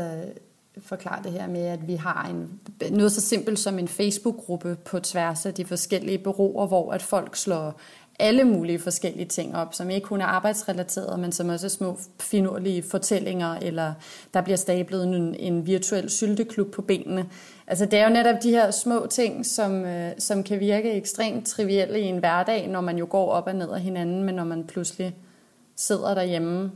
[0.82, 2.60] forklare det her med, at vi har en,
[2.92, 7.36] noget så simpelt som en Facebook-gruppe på tværs af de forskellige bureauer, hvor at folk
[7.36, 7.80] slår
[8.20, 12.00] alle mulige forskellige ting op, som ikke kun er arbejdsrelateret, men som også er små
[12.20, 13.94] finurlige fortællinger, eller
[14.34, 17.26] der bliver stablet en, en virtuel sylteklub på benene.
[17.68, 21.46] Altså det er jo netop de her små ting, som, øh, som kan virke ekstremt
[21.46, 24.44] trivielle i en hverdag, når man jo går op og ned af hinanden, men når
[24.44, 25.16] man pludselig
[25.76, 26.72] sidder derhjemme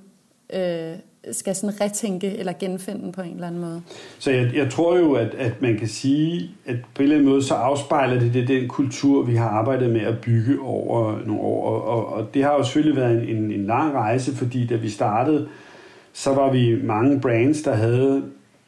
[0.54, 0.96] øh,
[1.32, 3.82] skal sådan retænke eller genfinde på en eller anden måde.
[4.20, 7.30] Så jeg, jeg tror jo, at, at man kan sige, at på en eller anden
[7.30, 11.42] måde, så afspejler det, det den kultur, vi har arbejdet med at bygge over nogle
[11.42, 11.66] år.
[11.66, 14.76] Og, og, og det har jo selvfølgelig været en, en, en lang rejse, fordi da
[14.76, 15.48] vi startede,
[16.14, 18.24] så var vi mange brands, der havde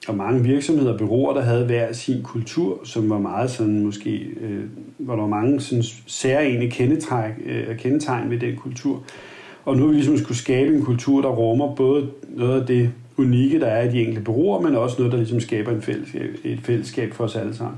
[0.07, 4.27] og mange virksomheder og byråer, der havde hver sin kultur, som var meget sådan måske,
[4.41, 4.63] øh,
[4.97, 9.03] hvor der var mange sådan særlige kendetegn, øh, kendetegn ved den kultur.
[9.65, 12.91] Og nu har vi ligesom skulle skabe en kultur, der rummer både noget af det
[13.17, 16.30] unikke, der er i de enkelte bureauer, men også noget, der ligesom skaber en fællesskab,
[16.43, 17.78] et fællesskab for os alle sammen.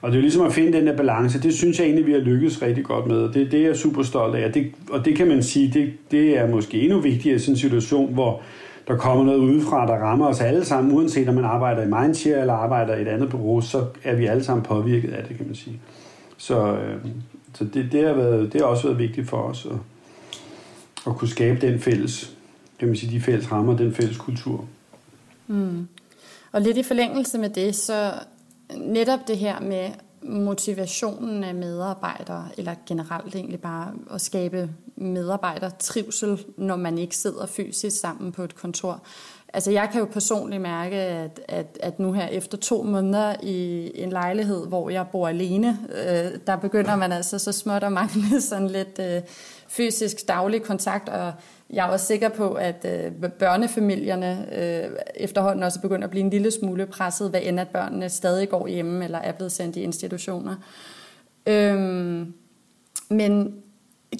[0.00, 2.12] Og det er jo ligesom at finde den der balance, det synes jeg egentlig, vi
[2.12, 3.32] har lykkedes rigtig godt med.
[3.32, 5.92] Det, det er jeg super stolt af, og det, og det kan man sige, det,
[6.10, 8.42] det er måske endnu vigtigere i sådan en situation, hvor
[8.88, 12.40] der kommer noget udefra, der rammer os alle sammen, uanset om man arbejder i Mindshare
[12.40, 15.46] eller arbejder i et andet bureau, så er vi alle sammen påvirket af det, kan
[15.46, 15.80] man sige.
[16.36, 16.96] Så, øh,
[17.54, 19.64] så det, det, har været, det har også været vigtigt for os.
[19.64, 19.78] Og,
[21.06, 22.32] at kunne skabe den fælles,
[22.78, 24.64] kan man sige, de fælles rammer, den fælles kultur.
[25.46, 25.88] Mm.
[26.52, 28.12] Og lidt i forlængelse med det, så
[28.76, 29.90] netop det her med
[30.22, 38.00] motivationen af medarbejdere, eller generelt egentlig bare at skabe medarbejdertrivsel, når man ikke sidder fysisk
[38.00, 39.02] sammen på et kontor.
[39.54, 43.90] Altså jeg kan jo personligt mærke, at, at, at nu her efter to måneder i
[43.94, 48.40] en lejlighed, hvor jeg bor alene, øh, der begynder man altså så småt at mangle
[48.40, 49.22] sådan lidt øh,
[49.68, 51.32] fysisk daglig kontakt, og
[51.70, 56.30] jeg er også sikker på, at øh, børnefamilierne øh, efterhånden også begynder at blive en
[56.30, 59.82] lille smule presset, hvad end at børnene stadig går hjemme eller er blevet sendt i
[59.82, 60.56] institutioner.
[61.46, 62.34] Øhm,
[63.10, 63.54] men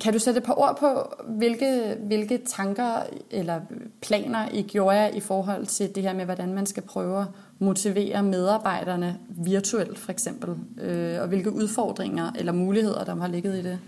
[0.02, 3.60] kan du sætte et par ord på, hvilke, hvilke tanker eller
[4.00, 7.26] planer I gjorde jer i forhold til det her med, hvordan man skal prøve at
[7.58, 13.62] motivere medarbejderne virtuelt for eksempel, øh, og hvilke udfordringer eller muligheder, der har ligget i
[13.62, 13.78] det?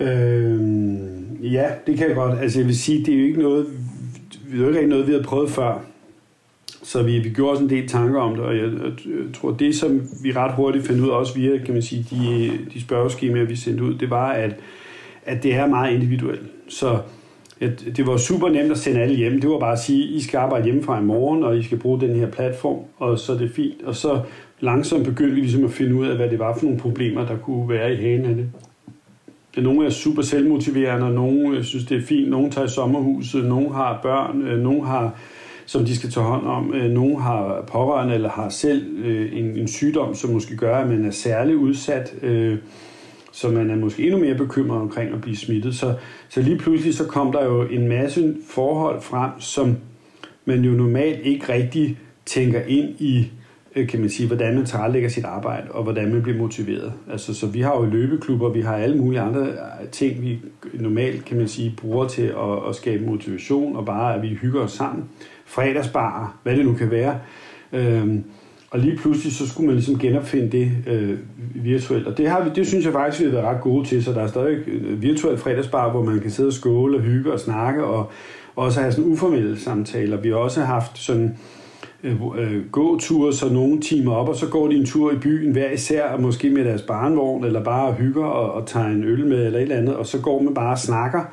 [0.00, 0.60] Øh,
[1.52, 2.38] ja, det kan jeg godt.
[2.38, 3.66] Altså jeg vil sige, det er jo ikke noget,
[4.52, 5.84] det er jo ikke noget, vi har prøvet før.
[6.82, 9.76] Så vi, vi gjorde også en del tanker om det, og jeg, jeg tror, det
[9.76, 13.44] som vi ret hurtigt fandt ud af, også via kan man sige, de, de spørgeskemaer,
[13.44, 14.56] vi sendte ud, det var, at,
[15.26, 16.50] at det er meget individuelt.
[16.68, 16.98] Så
[17.62, 19.40] at det var super nemt at sende alle hjem.
[19.40, 22.00] Det var bare at sige, I skal arbejde hjemmefra i morgen, og I skal bruge
[22.00, 23.82] den her platform, og så er det fint.
[23.84, 24.20] Og så
[24.60, 27.36] langsomt begyndte vi ligesom at finde ud af, hvad det var for nogle problemer, der
[27.38, 28.50] kunne være i hagen af det.
[29.56, 32.30] Nogle er super selvmotiverende, og nogle øh, synes, det er fint.
[32.30, 35.14] Nogle tager i sommerhuset, nogle har børn, øh, nogle har
[35.66, 36.74] som de skal tage hånd om.
[36.74, 41.04] Øh, nogle har pårørende eller har selv en, en sygdom, som måske gør, at man
[41.04, 42.14] er særlig udsat,
[43.32, 45.74] så man er måske endnu mere bekymret omkring at blive smittet.
[45.74, 45.94] Så,
[46.28, 49.76] så lige pludselig så kom der jo en masse forhold frem, som
[50.44, 53.30] man jo normalt ikke rigtig tænker ind i
[53.76, 56.92] Øh, kan man sige, hvordan man tilrettelægger sit arbejde, og hvordan man bliver motiveret.
[57.10, 60.38] Altså, så vi har jo løbeklubber, vi har alle mulige andre øh, ting, vi
[60.74, 64.60] normalt, kan man sige, bruger til at, at skabe motivation, og bare at vi hygger
[64.60, 65.04] os sammen.
[65.46, 67.18] Fredagsbar, hvad det nu kan være.
[67.72, 68.24] Øhm,
[68.70, 71.18] og lige pludselig så skulle man ligesom genopfinde det øh,
[71.54, 72.06] virtuelt.
[72.06, 74.12] Og det, har vi, det synes jeg faktisk, vi har været ret gode til, så
[74.12, 77.40] der er stadig øh, virtuel fredagsbar, hvor man kan sidde og skåle og hygge og
[77.40, 78.10] snakke, og
[78.56, 80.16] også have sådan uformelle samtaler.
[80.16, 81.36] Vi har også haft sådan
[82.04, 85.52] Øh, øh, gåture, så nogle timer op, og så går de en tur i byen
[85.52, 89.26] hver især, og måske med deres barnvogn, eller bare hygger og, og tager en øl
[89.26, 91.24] med, eller et eller andet, og så går man bare og snakker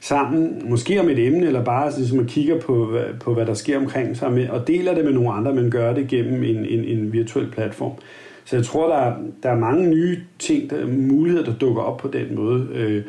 [0.00, 4.16] sammen, måske om et emne, eller bare ligesom at på, på, hvad der sker omkring
[4.16, 7.12] sig, med, og deler det med nogle andre, men gør det gennem en, en, en
[7.12, 7.92] virtuel platform.
[8.44, 11.96] Så jeg tror, der er, der er mange nye ting, der, muligheder, der dukker op
[11.96, 12.68] på den måde.
[12.74, 13.02] Øh,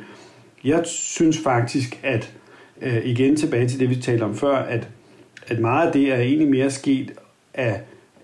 [0.63, 2.33] jeg synes faktisk, at
[2.81, 4.89] øh, igen tilbage til det, vi talte om før, at,
[5.49, 7.11] at meget af det er egentlig mere sket
[7.53, 7.81] af,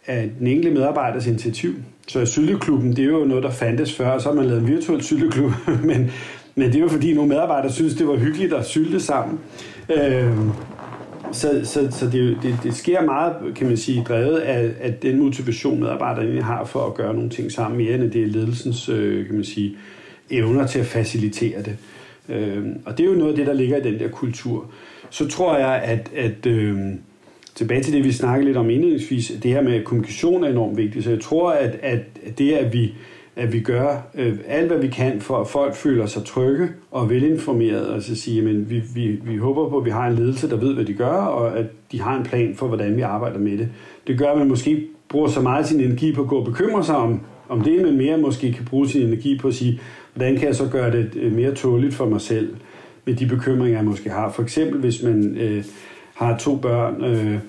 [0.08, 1.74] af den enkelte medarbejders initiativ.
[2.08, 4.68] Så cykelklubben, det er jo noget, der fandtes før, og så har man lavet en
[4.68, 5.52] virtuel cykelklub,
[5.84, 6.12] men,
[6.56, 9.40] men det er jo fordi nogle medarbejdere synes, det var hyggeligt at sylte sammen.
[9.90, 10.38] Øh,
[11.32, 15.20] så, så, så det, det, det sker meget, kan man sige, drevet af, af den
[15.20, 19.26] motivation, medarbejderne har for at gøre nogle ting sammen, mere end det er ledelsens, øh,
[19.26, 19.76] kan man sige,
[20.30, 21.78] evner til at facilitere det.
[22.30, 24.66] Øh, og det er jo noget af det, der ligger i den der kultur.
[25.10, 26.78] Så tror jeg, at, at øh,
[27.56, 31.04] tilbage til det, vi snakkede lidt om indledningsvis, det her med kommunikation er enormt vigtigt.
[31.04, 32.00] Så jeg tror, at, at
[32.38, 32.94] det, at vi
[33.36, 37.10] at vi gør øh, alt, hvad vi kan, for at folk føler sig trygge og
[37.10, 40.50] velinformerede, og så sige, at vi, vi, vi håber på, at vi har en ledelse,
[40.50, 43.40] der ved, hvad de gør, og at de har en plan for, hvordan vi arbejder
[43.40, 43.70] med det.
[44.08, 46.84] Det gør, at man måske bruger så meget sin energi på at gå og bekymre
[46.84, 49.80] sig om, om det, men mere måske kan bruge sin energi på at sige,
[50.14, 52.56] hvordan kan jeg så gøre det øh, mere tåligt for mig selv
[53.06, 54.32] med de bekymringer, jeg måske har.
[54.32, 55.64] For eksempel, hvis man øh,
[56.16, 57.40] har to børn, øh,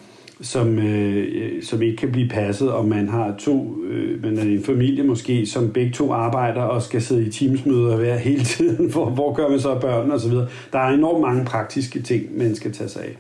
[0.41, 4.43] som, øh, øh, som ikke kan blive passet, og man har to, øh, man er
[4.43, 8.91] en familie måske, som begge to arbejder og skal sidde i teamsmøder hver hele tiden,
[8.91, 10.49] hvor, hvor gør man så af børn og så videre.
[10.73, 13.17] Der er enormt mange praktiske ting, man skal tage sig af.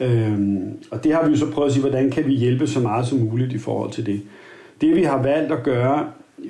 [0.00, 2.80] Øhm, og det har vi jo så prøvet at sige, hvordan kan vi hjælpe så
[2.80, 4.20] meget som muligt i forhold til det.
[4.80, 6.04] Det vi har valgt at gøre,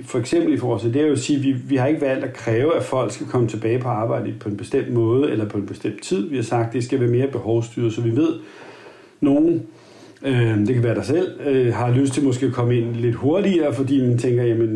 [0.05, 2.01] for eksempel i forhold til det, er jo at sige, at vi, vi har ikke
[2.01, 5.49] valgt at kræve, at folk skal komme tilbage på arbejde på en bestemt måde eller
[5.49, 6.29] på en bestemt tid.
[6.29, 8.33] Vi har sagt, at det skal være mere behovsstyret, så vi ved,
[9.20, 9.62] nogen
[10.25, 13.14] Øh, det kan være dig selv, øh, har lyst til måske at komme ind lidt
[13.14, 14.70] hurtigere, fordi man tænker, jamen,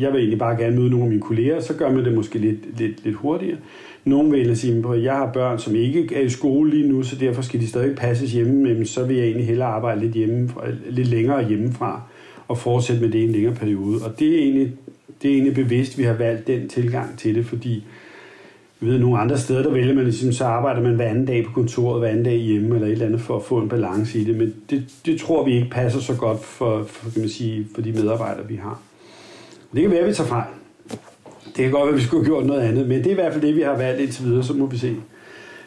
[0.00, 2.38] jeg vil egentlig bare gerne møde nogle af mine kolleger, så gør man det måske
[2.38, 3.56] lidt, lidt, lidt hurtigere.
[4.04, 7.16] Nogle vil sige, at jeg har børn, som ikke er i skole lige nu, så
[7.16, 10.50] derfor skal de stadig passes hjemme, men så vil jeg egentlig hellere arbejde lidt, hjemme,
[10.90, 12.02] lidt længere hjemmefra
[12.52, 14.04] at fortsætte med det i en længere periode.
[14.04, 14.72] Og det er egentlig,
[15.22, 17.84] det er egentlig bevidst, at vi har valgt den tilgang til det, fordi
[18.82, 21.44] jeg ved, nogle andre steder, der vælger man ligesom, så arbejder man hver anden dag
[21.44, 24.18] på kontoret, hver anden dag hjemme, eller et eller andet, for at få en balance
[24.18, 24.36] i det.
[24.36, 27.82] Men det, det tror vi ikke passer så godt for, for, kan man sige, for
[27.82, 28.80] de medarbejdere, vi har.
[29.74, 30.50] Det kan være, at vi tager fejl.
[31.44, 33.14] Det kan godt være, at vi skulle have gjort noget andet, men det er i
[33.14, 34.96] hvert fald det, vi har valgt indtil videre, så må vi se.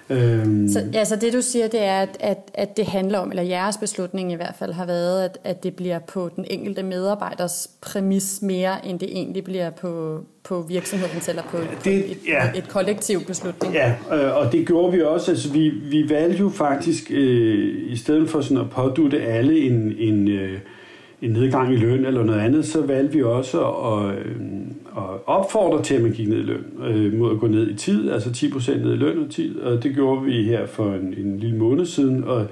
[0.10, 0.70] Øhm.
[0.70, 3.78] Så altså det du siger, det er, at, at, at det handler om, eller jeres
[3.78, 8.42] beslutning i hvert fald har været, at, at det bliver på den enkelte medarbejders præmis
[8.42, 12.52] mere, end det egentlig bliver på, på virksomhedens eller på, det, på et, ja.
[12.56, 13.74] et kollektiv beslutning.
[13.74, 15.32] Ja, øh, og det gjorde vi også.
[15.32, 19.94] Altså vi, vi valgte jo faktisk, øh, i stedet for sådan at pådute alle en,
[19.98, 20.60] en øh,
[21.22, 25.84] en nedgang i løn eller noget andet, så valgte vi også at, at øh, opfordre
[25.84, 28.30] til, at man gik ned i løn, øh, mod at gå ned i tid, altså
[28.30, 31.58] 10% ned i løn og tid, og det gjorde vi her for en, en lille
[31.58, 32.48] måned siden, og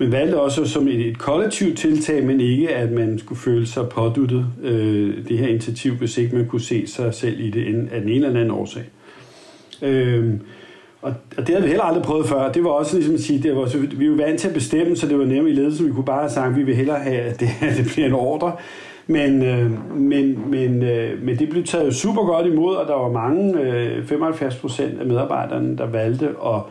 [0.00, 3.88] men valgte også som et, et kollektivt tiltag, men ikke at man skulle føle sig
[3.88, 8.00] påduttet øh, det her initiativ, hvis ikke man kunne se sig selv i det af
[8.00, 8.84] den ene eller anden årsag.
[9.82, 10.34] Øh,
[11.02, 12.52] og, og det havde vi heller aldrig prøvet før.
[12.52, 14.96] Det var også ligesom at sige, det var, så vi var vant til at bestemme,
[14.96, 15.86] så det var nemt i ledelsen.
[15.86, 18.06] Vi kunne bare have sagt, at vi vil hellere have, at det, at det bliver
[18.06, 18.52] en ordre.
[19.06, 23.10] Men, øh, men, men, øh, men det blev taget super godt imod, og der var
[23.10, 26.62] mange, øh, 75 procent af medarbejderne, der valgte at,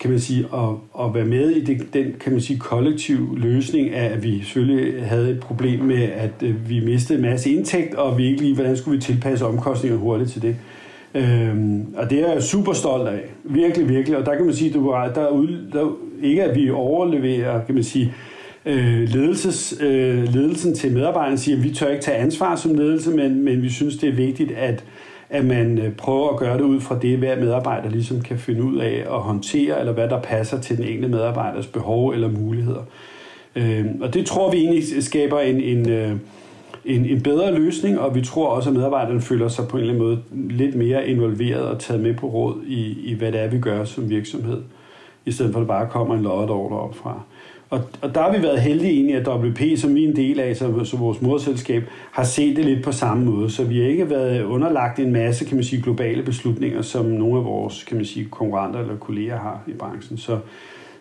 [0.00, 3.94] kan man sige, at, at være med i det, den kan man sige, kollektiv løsning
[3.94, 7.94] af, at vi selvfølgelig havde et problem med, at øh, vi mistede en masse indtægt,
[7.94, 10.56] og vi ikke lige, hvordan skulle vi tilpasse omkostninger hurtigt til det.
[11.14, 13.20] Øhm, og det er jeg super stolt af.
[13.44, 14.18] Virkelig, virkelig.
[14.18, 15.12] Og der kan man sige, at der, er
[15.72, 15.92] der,
[16.22, 18.14] ikke at vi overleverer, kan man sige,
[18.66, 23.10] øh, ledelses, øh, ledelsen til medarbejderne siger, at vi tør ikke tage ansvar som ledelse,
[23.10, 24.84] men, men vi synes, det er vigtigt, at,
[25.30, 28.62] at man øh, prøver at gøre det ud fra det, hver medarbejder ligesom kan finde
[28.62, 32.82] ud af at håndtere, eller hvad der passer til den enkelte medarbejders behov eller muligheder.
[33.56, 36.16] Øh, og det tror vi egentlig skaber en, en øh,
[36.86, 39.94] en, en bedre løsning, og vi tror også, at medarbejderne føler sig på en eller
[39.94, 43.48] anden måde lidt mere involveret og taget med på råd i, i hvad det er,
[43.48, 44.62] vi gør som virksomhed,
[45.24, 47.20] i stedet for at det bare kommer en loddet ordre op fra.
[47.70, 50.40] Og, og der har vi været heldige egentlig, at WP, som vi er en del
[50.40, 53.50] af, som, så vores moderselskab, har set det lidt på samme måde.
[53.50, 57.38] Så vi har ikke været underlagt en masse, kan man sige, globale beslutninger, som nogle
[57.38, 60.18] af vores, kan man sige, konkurrenter eller kolleger har i branchen.
[60.18, 60.38] Så,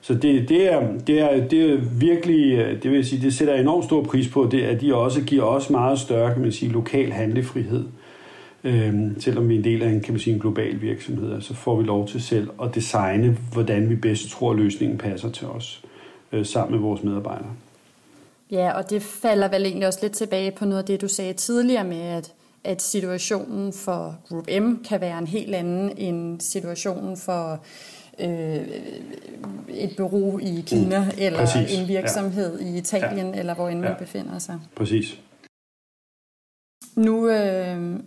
[0.08, 3.86] så det, det, er, det, er, det er virkelig, det vil sige, det sætter enormt
[3.86, 7.12] stor pris på, det, at de også giver os meget større, kan man sige, lokal
[7.12, 7.86] handlefrihed.
[8.64, 11.54] Øhm, selvom vi er en del af en, kan man sige, en global virksomhed, så
[11.54, 15.48] får vi lov til selv at designe, hvordan vi bedst tror, at løsningen passer til
[15.48, 15.84] os,
[16.32, 17.52] øh, sammen med vores medarbejdere.
[18.52, 21.34] Ja, og det falder vel egentlig også lidt tilbage på noget af det, du sagde
[21.34, 27.18] tidligere med, at, at situationen for Group M kan være en helt anden end situationen
[27.18, 27.58] for øh,
[28.20, 31.80] et bureau i Kina, mm, eller præcis.
[31.80, 32.66] en virksomhed ja.
[32.66, 33.40] i Italien, ja.
[33.40, 33.98] eller hvor end man ja.
[33.98, 34.60] befinder sig.
[34.76, 35.20] Præcis.
[36.96, 38.00] Nu, øh,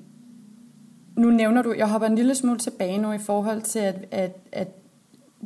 [1.16, 4.36] nu nævner du, jeg hopper en lille smule tilbage nu i forhold til, at, at,
[4.52, 4.68] at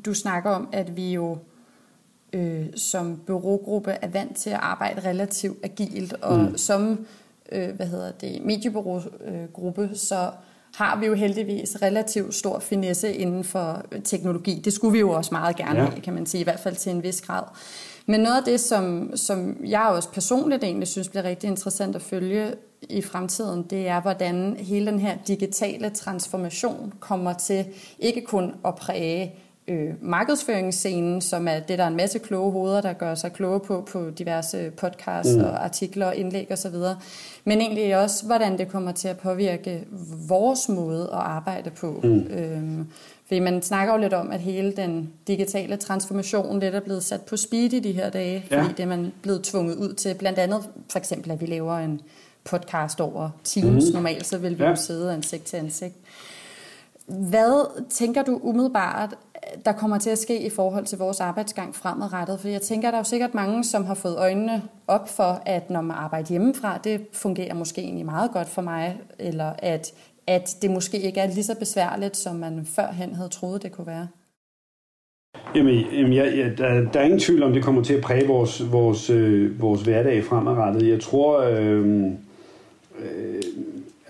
[0.05, 1.39] du snakker om, at vi jo
[2.33, 6.57] øh, som bureaugruppe er vant til at arbejde relativt agilt, og mm.
[6.57, 7.07] som
[7.53, 10.31] øh, hvad hedder det, mediebureaugruppe, så
[10.75, 14.61] har vi jo heldigvis relativt stor finesse inden for teknologi.
[14.65, 15.87] Det skulle vi jo også meget gerne ja.
[15.87, 17.43] have, kan man sige, i hvert fald til en vis grad.
[18.07, 22.03] Men noget af det, som, som jeg også personligt egentlig synes bliver rigtig interessant at
[22.03, 27.67] følge i fremtiden, det er, hvordan hele den her digitale transformation kommer til
[27.99, 29.35] ikke kun at præge
[29.69, 33.61] øh, markedsføringsscenen, som er det, der er en masse kloge hoveder, der gør sig kloge
[33.61, 35.45] på på diverse podcasts mm.
[35.45, 36.75] og artikler og indlæg osv.,
[37.45, 39.85] men egentlig også, hvordan det kommer til at påvirke
[40.29, 42.01] vores måde at arbejde på.
[42.03, 42.27] Mm.
[42.31, 42.87] Øhm,
[43.27, 47.21] fordi man snakker jo lidt om, at hele den digitale transformation lidt er blevet sat
[47.23, 48.63] på speed i de her dage, ja.
[48.63, 50.15] fordi det er man blevet tvunget ud til.
[50.15, 52.01] Blandt andet for eksempel, at vi laver en
[52.45, 53.85] podcast over Teams.
[53.89, 53.95] Mm.
[53.95, 54.71] Normalt så vil vi ja.
[54.71, 55.95] jo sidde ansigt til ansigt.
[57.07, 59.15] Hvad tænker du umiddelbart,
[59.65, 62.41] der kommer til at ske i forhold til vores arbejdsgang fremadrettet?
[62.41, 65.71] For jeg tænker, der er jo sikkert mange, som har fået øjnene op for, at
[65.71, 69.93] når man arbejder hjemmefra, det fungerer måske egentlig meget godt for mig, eller at,
[70.27, 73.87] at det måske ikke er lige så besværligt, som man førhen havde troet, det kunne
[73.87, 74.09] være.
[75.55, 78.27] Jamen, jamen jeg, jeg, der, der er ingen tvivl om, det kommer til at præge
[78.27, 80.89] vores, vores, øh, vores hverdag fremadrettet.
[80.89, 82.11] Jeg tror, øh,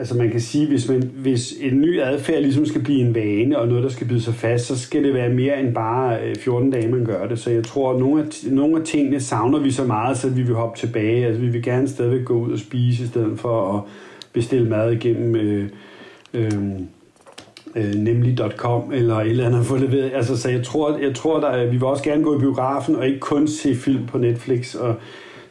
[0.02, 3.58] Altså man kan sige, hvis, man, hvis en ny adfærd ligesom skal blive en vane,
[3.58, 6.36] og noget, der skal byde sig fast, så skal det være mere end bare øh,
[6.36, 7.38] 14 dage, man gør det.
[7.38, 10.42] Så jeg tror, at nogle af, nogle af tingene savner vi så meget, så vi
[10.42, 11.26] vil hoppe tilbage.
[11.26, 13.80] Altså vi vil gerne stadigvæk gå ud og spise, i stedet for at
[14.32, 15.68] bestille mad igennem øh,
[16.34, 16.72] øhm,
[17.76, 20.10] øh, øh, nemlig.com eller et eller andet at få leveret.
[20.14, 23.06] Altså, så jeg tror, jeg tror der, vi vil også gerne gå i biografen og
[23.06, 24.74] ikke kun se film på Netflix.
[24.74, 24.94] Og,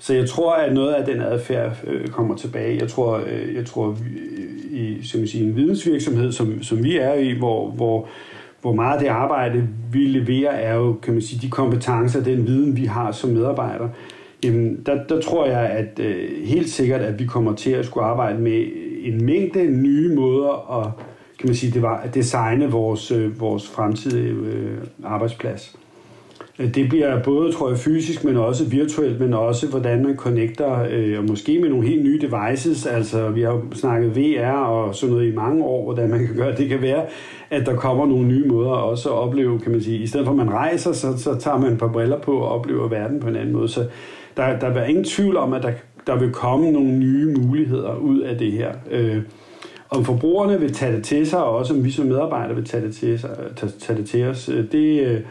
[0.02, 2.78] så jeg tror, at noget af den adfærd øh, kommer tilbage.
[2.80, 4.10] Jeg tror, øh, jeg tror vi,
[4.82, 8.08] i som sige, en vidensvirksomhed, som, som vi er i, hvor, hvor,
[8.62, 12.48] hvor meget af det arbejde, vi leverer, er jo kan man sige, de kompetencer, den
[12.48, 13.90] viden, vi har som medarbejdere.
[14.44, 18.06] Jamen, der, der tror jeg at øh, helt sikkert, at vi kommer til at skulle
[18.06, 18.66] arbejde med
[19.04, 20.92] en mængde nye måder at,
[21.40, 25.76] kan man sige, det var at designe vores, øh, vores fremtidige øh, arbejdsplads.
[26.60, 30.86] Øh, det bliver både, tror jeg, fysisk, men også virtuelt, men også hvordan man connecter,
[30.92, 32.86] øh, og måske med nogle helt nye devices.
[32.86, 36.56] Altså, vi har snakket VR og sådan noget i mange år, hvordan man kan gøre.
[36.56, 37.06] Det kan være,
[37.50, 39.98] at der kommer nogle nye måder også at opleve, kan man sige.
[39.98, 42.50] I stedet for at man rejser, så, så tager man et par briller på og
[42.50, 43.70] oplever verden på en anden måde.
[43.70, 43.86] Så
[44.38, 45.72] der, der er ingen tvivl om, at der,
[46.08, 48.72] der vil komme nogle nye muligheder ud af det her.
[48.92, 49.18] Øh,
[49.90, 52.86] om forbrugerne vil tage det til sig, og også om vi som medarbejdere vil tage
[52.86, 55.22] det til, sig, tage, tage det til os, øh, det, øh,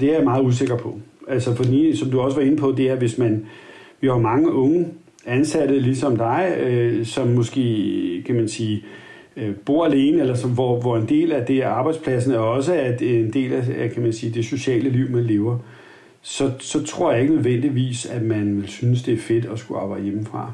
[0.00, 0.98] det er jeg meget usikker på.
[1.28, 3.46] Altså fordi, som du også var inde på, det er, hvis man,
[4.00, 4.86] vi har mange unge
[5.26, 8.84] ansatte, ligesom dig, øh, som måske, kan man sige,
[9.36, 12.74] øh, bor alene, eller som, hvor, hvor en del af det er arbejdspladsen er også
[12.74, 15.58] at en del af, kan man sige, det sociale liv, man lever,
[16.22, 19.80] så, så tror jeg ikke nødvendigvis, at man vil synes, det er fedt at skulle
[19.80, 20.52] arbejde hjemmefra.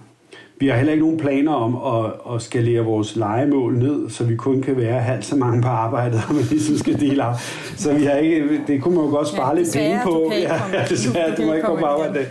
[0.58, 4.36] Vi har heller ikke nogen planer om at, at skalere vores legemål ned, så vi
[4.36, 7.34] kun kan være halvt så mange på arbejdet, og man ligesom skal dele af.
[7.76, 10.32] Så vi har ikke, det kunne man jo godt spare ja, lidt penge på.
[10.32, 12.26] Ja, ja, desværre, du, du må ikke komme på arbejde.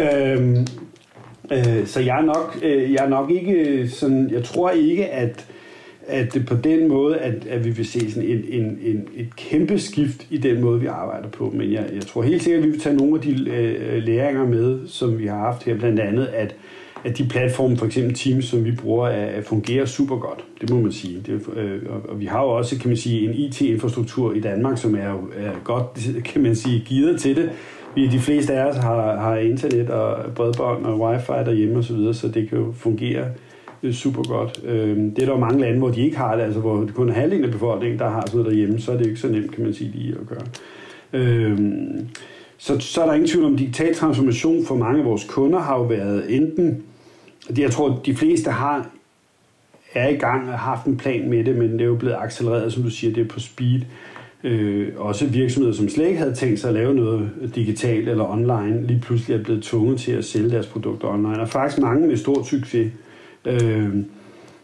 [0.00, 0.66] øhm,
[1.52, 5.46] øh, så jeg er, nok, øh, jeg er nok ikke sådan, jeg tror ikke, at
[6.06, 9.36] at det på den måde, at, at vi vil se sådan en, en, en, et
[9.36, 11.52] kæmpe skift i den måde, vi arbejder på.
[11.54, 14.46] Men jeg, jeg tror helt sikkert, at vi vil tage nogle af de øh, læringer
[14.46, 16.54] med, som vi har haft her, blandt andet, at
[17.04, 20.44] at de platforme, for eksempel Teams, som vi bruger, er, fungerer super godt.
[20.60, 21.22] Det må man sige.
[21.26, 24.94] Det, øh, og vi har jo også, kan man sige, en IT-infrastruktur i Danmark, som
[24.94, 27.50] er, er godt, kan man sige, givet til det.
[27.94, 31.94] Vi, de fleste af os har, har internet og bredbånd og wifi derhjemme osv., så,
[31.94, 33.24] videre, så det kan jo fungere
[33.92, 34.60] super godt.
[34.64, 36.80] Øh, øhm, det er der jo mange lande, hvor de ikke har det, altså hvor
[36.80, 39.20] det kun er halvdelen af befolkningen, der har sådan noget derhjemme, så er det ikke
[39.20, 40.46] så nemt, kan man sige, lige at gøre.
[41.12, 41.58] Øh,
[42.58, 45.76] så, så er der ingen tvivl om, digital transformation for mange af vores kunder har
[45.76, 46.82] jo været enten
[47.58, 48.86] jeg tror, de fleste har
[49.94, 52.16] er i gang og har haft en plan med det, men det er jo blevet
[52.20, 53.80] accelereret, som du siger, det er på speed.
[54.44, 58.86] øh, også virksomheder, som slet ikke havde tænkt sig at lave noget digitalt eller online,
[58.86, 61.40] lige pludselig er blevet tvunget til at sælge deres produkter online.
[61.40, 62.92] Og faktisk mange med stor succes.
[63.44, 63.88] Øh,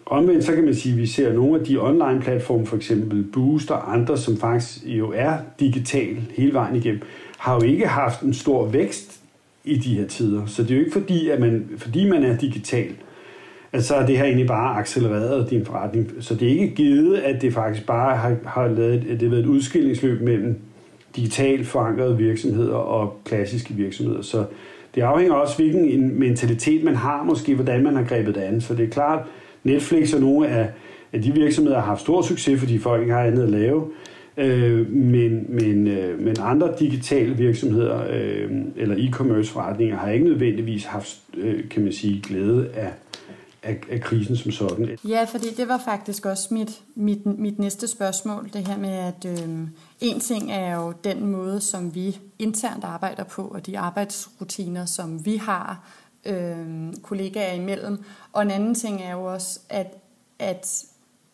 [0.06, 3.22] omvendt så kan man sige, at vi ser nogle af de online platforme, for eksempel
[3.22, 7.02] Boost og andre, som faktisk jo er digital hele vejen igennem,
[7.38, 9.19] har jo ikke haft en stor vækst
[9.70, 10.46] i de her tider.
[10.46, 12.92] Så det er jo ikke fordi, at man, fordi man er digital,
[13.72, 16.12] at så er det her egentlig bare accelereret din forretning.
[16.20, 19.28] Så det er ikke givet, at det faktisk bare har, har lavet, at det har
[19.28, 20.58] været et udskillingsløb mellem
[21.16, 24.22] digitalt forankrede virksomheder og klassiske virksomheder.
[24.22, 24.44] Så
[24.94, 28.60] det afhænger også, hvilken en mentalitet man har, måske hvordan man har grebet det an.
[28.60, 29.26] Så det er klart,
[29.64, 30.68] Netflix og nogle af,
[31.12, 33.84] af de virksomheder har haft stor succes, fordi folk ikke har andet at lave.
[34.40, 40.84] Øh, men, men, øh, men andre digitale virksomheder øh, eller e-commerce forretninger har ikke nødvendigvis
[40.84, 42.92] haft, øh, kan man sige, glæde af,
[43.62, 44.98] af, af krisen som sådan.
[45.08, 49.26] Ja, fordi det var faktisk også mit, mit, mit næste spørgsmål, det her med, at
[49.26, 49.48] øh,
[50.00, 55.26] en ting er jo den måde, som vi internt arbejder på, og de arbejdsrutiner, som
[55.26, 55.88] vi har
[56.26, 56.66] øh,
[57.02, 57.98] kollegaer imellem.
[58.32, 59.96] Og en anden ting er jo også, at,
[60.38, 60.84] at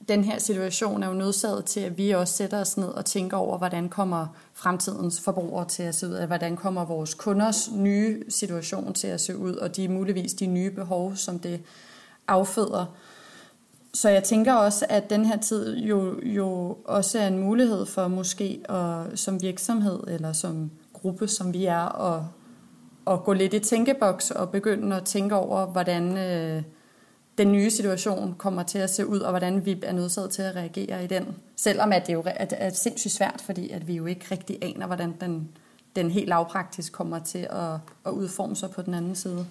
[0.08, 3.36] den her situation er jo nødsaget til, at vi også sætter os ned og tænker
[3.36, 8.94] over, hvordan kommer fremtidens forbrugere til at se ud, hvordan kommer vores kunders nye situation
[8.94, 11.60] til at se ud, og de muligvis de nye behov, som det
[12.28, 12.96] afføder.
[13.94, 18.08] Så jeg tænker også, at den her tid jo, jo også er en mulighed for
[18.08, 22.22] måske at, som virksomhed eller som gruppe, som vi er, at,
[23.06, 26.62] at gå lidt i tænkeboks og begynde at tænke over, hvordan øh,
[27.38, 30.56] den nye situation kommer til at se ud, og hvordan vi er nødsaget til at
[30.56, 31.36] reagere i den.
[31.56, 34.86] Selvom at det jo er, er sindssygt svært, fordi at vi jo ikke rigtig aner,
[34.86, 35.48] hvordan den,
[35.96, 37.72] den helt lavpraktisk kommer til at,
[38.06, 39.46] at udforme sig på den anden side.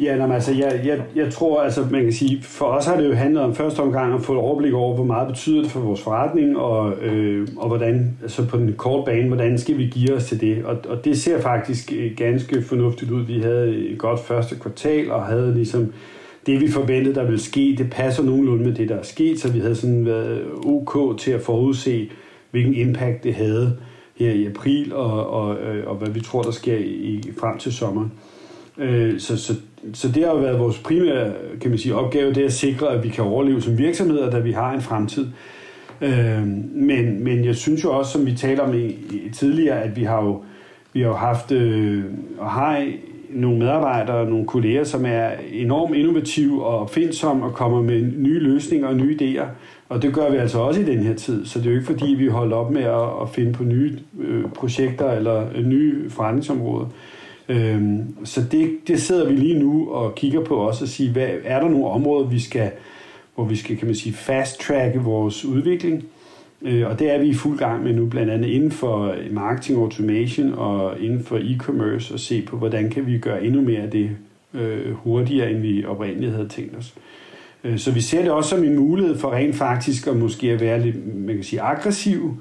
[0.00, 3.08] Ja, nej, altså, jeg, jeg, jeg tror, altså, man kan sige, for os har det
[3.08, 5.80] jo handlet om første omgang at få et overblik over, hvor meget betyder det for
[5.80, 10.14] vores forretning, og, øh, og hvordan, altså på den korte bane, hvordan skal vi give
[10.14, 10.64] os til det.
[10.64, 13.22] Og, og det ser faktisk øh, ganske fornuftigt ud.
[13.22, 15.92] Vi havde et godt første kvartal, og havde ligesom
[16.46, 19.52] det, vi forventede, der ville ske, det passer nogenlunde med det, der er sket, så
[19.52, 22.10] vi havde sådan været øh, ok til at forudse,
[22.50, 23.76] hvilken impact det havde
[24.16, 27.72] her i april, og, og, og, og hvad vi tror, der sker i, frem til
[27.72, 28.12] sommeren.
[28.80, 29.54] Øh, så, så,
[29.94, 32.92] så det har jo været vores primære kan man sige, opgave, det er at sikre,
[32.92, 35.26] at vi kan overleve som virksomheder, da vi har en fremtid.
[36.00, 39.96] Øh, men, men jeg synes jo også, som vi taler om i, i tidligere, at
[39.96, 40.42] vi har jo,
[40.92, 42.04] vi har jo haft øh,
[42.38, 42.86] og har
[43.30, 48.88] nogle medarbejdere, nogle kolleger, som er enormt innovative og opfindsomme og kommer med nye løsninger
[48.88, 49.46] og nye idéer.
[49.88, 51.46] Og det gør vi altså også i den her tid.
[51.46, 53.98] Så det er jo ikke fordi, vi holder op med at, at finde på nye
[54.20, 56.86] øh, projekter eller øh, nye forretningsområder.
[57.50, 61.28] Øhm, så det, det sidder vi lige nu og kigger på også og sige, hvad,
[61.44, 62.70] er der nogle områder, vi skal,
[63.34, 66.04] hvor vi skal kan man sige, fast-tracke vores udvikling?
[66.62, 69.78] Øh, og det er vi i fuld gang med nu, blandt andet inden for marketing
[69.78, 73.90] automation og inden for e-commerce, og se på, hvordan kan vi gøre endnu mere af
[73.90, 74.10] det
[74.54, 76.94] øh, hurtigere, end vi oprindeligt havde tænkt os.
[77.64, 80.60] Øh, så vi ser det også som en mulighed for rent faktisk at måske at
[80.60, 82.36] være lidt, man kan sige, aggressiv,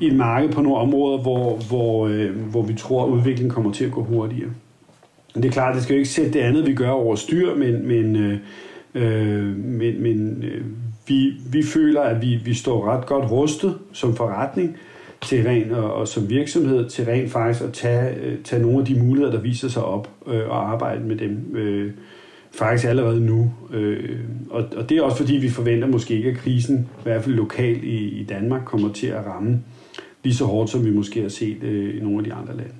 [0.00, 3.72] i et marked på nogle områder, hvor, hvor, øh, hvor vi tror, at udviklingen kommer
[3.72, 4.50] til at gå hurtigere.
[5.34, 7.88] Det er klart, det skal jo ikke sætte det andet, vi gør over styr, men,
[7.88, 8.38] men, øh,
[8.94, 10.64] øh, men, men øh,
[11.08, 14.76] vi, vi føler, at vi, vi står ret godt rustet som forretning
[15.22, 18.84] til ren, og, og som virksomhed til rent faktisk at tage, øh, tage nogle af
[18.84, 21.92] de muligheder, der viser sig op øh, og arbejde med dem øh,
[22.52, 23.52] faktisk allerede nu.
[23.72, 24.20] Øh,
[24.50, 27.34] og, og det er også fordi, vi forventer måske ikke, at krisen, i hvert fald
[27.34, 29.60] lokalt i, i Danmark, kommer til at ramme
[30.24, 32.74] lige så hårdt, som vi måske har set øh, i nogle af de andre lande.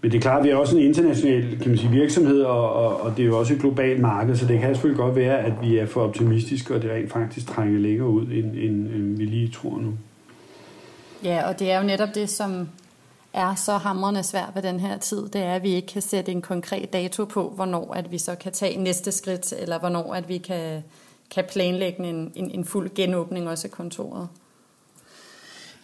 [0.00, 2.72] Men det er klart, at vi er også en international kan man sige, virksomhed, og,
[2.72, 5.38] og, og det er jo også et globalt marked, så det kan selvfølgelig godt være,
[5.38, 9.16] at vi er for optimistiske, og det rent faktisk trænger længere ud, end, end, end
[9.16, 9.92] vi lige tror nu.
[11.24, 12.68] Ja, og det er jo netop det, som
[13.32, 16.32] er så hamrende svært ved den her tid, det er, at vi ikke kan sætte
[16.32, 20.28] en konkret dato på, hvornår at vi så kan tage næste skridt, eller hvornår at
[20.28, 20.82] vi kan,
[21.30, 24.28] kan planlægge en, en, en fuld genåbning også af kontoret.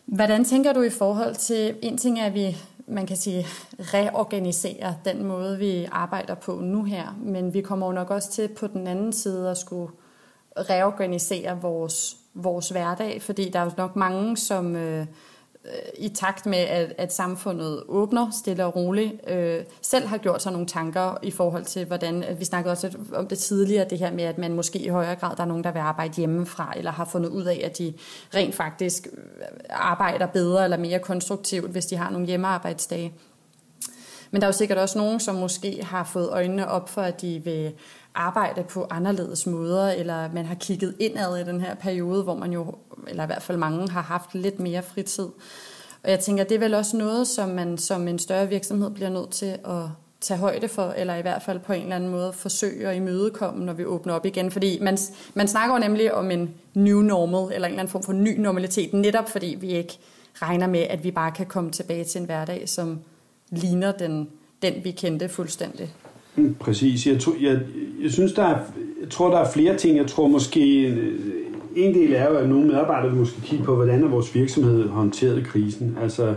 [0.09, 2.57] Hvordan tænker du i forhold til, en ting er, at vi,
[2.87, 3.47] man kan sige,
[3.79, 8.49] reorganiserer den måde, vi arbejder på nu her, men vi kommer jo nok også til
[8.49, 9.93] på den anden side at skulle
[10.59, 15.07] reorganisere vores, vores hverdag, fordi der er jo nok mange, som øh,
[15.65, 20.43] Øh, i takt med, at, at samfundet åbner stille og roligt, øh, selv har gjort
[20.43, 23.99] sig nogle tanker i forhold til, hvordan, øh, vi snakkede også om det tidligere, det
[23.99, 26.73] her med, at man måske i højere grad, der er nogen, der vil arbejde hjemmefra,
[26.77, 27.95] eller har fundet ud af, at de
[28.35, 33.13] rent faktisk øh, arbejder bedre eller mere konstruktivt, hvis de har nogle hjemmearbejdsdage.
[34.31, 37.21] Men der er jo sikkert også nogen, som måske har fået øjnene op for, at
[37.21, 37.73] de vil
[38.15, 42.53] arbejde på anderledes måder, eller man har kigget indad i den her periode, hvor man
[42.53, 42.75] jo,
[43.09, 45.29] eller i hvert fald mange, har haft lidt mere fritid.
[46.05, 49.11] Og jeg tænker, det er vel også noget, som man som en større virksomhed bliver
[49.11, 49.83] nødt til at
[50.21, 53.65] tage højde for, eller i hvert fald på en eller anden måde forsøge at imødekomme,
[53.65, 54.51] når vi åbner op igen.
[54.51, 54.99] Fordi man,
[55.35, 58.41] man snakker jo nemlig om en new normal, eller en eller anden form for ny
[58.41, 59.99] normalitet, netop fordi vi ikke
[60.35, 63.01] regner med, at vi bare kan komme tilbage til en hverdag, som
[63.51, 64.29] ligner den,
[64.63, 65.95] den vi kendte fuldstændig.
[66.39, 67.07] Mm, præcis.
[67.07, 67.61] Jeg, tror, jeg,
[68.03, 68.59] jeg synes, der er,
[69.01, 69.97] jeg tror, der er flere ting.
[69.97, 70.89] Jeg tror måske,
[71.77, 74.89] en del er jo, at nogle medarbejdere vil måske kigge på, hvordan er vores virksomhed
[74.89, 75.97] håndteret krisen.
[76.03, 76.35] Altså,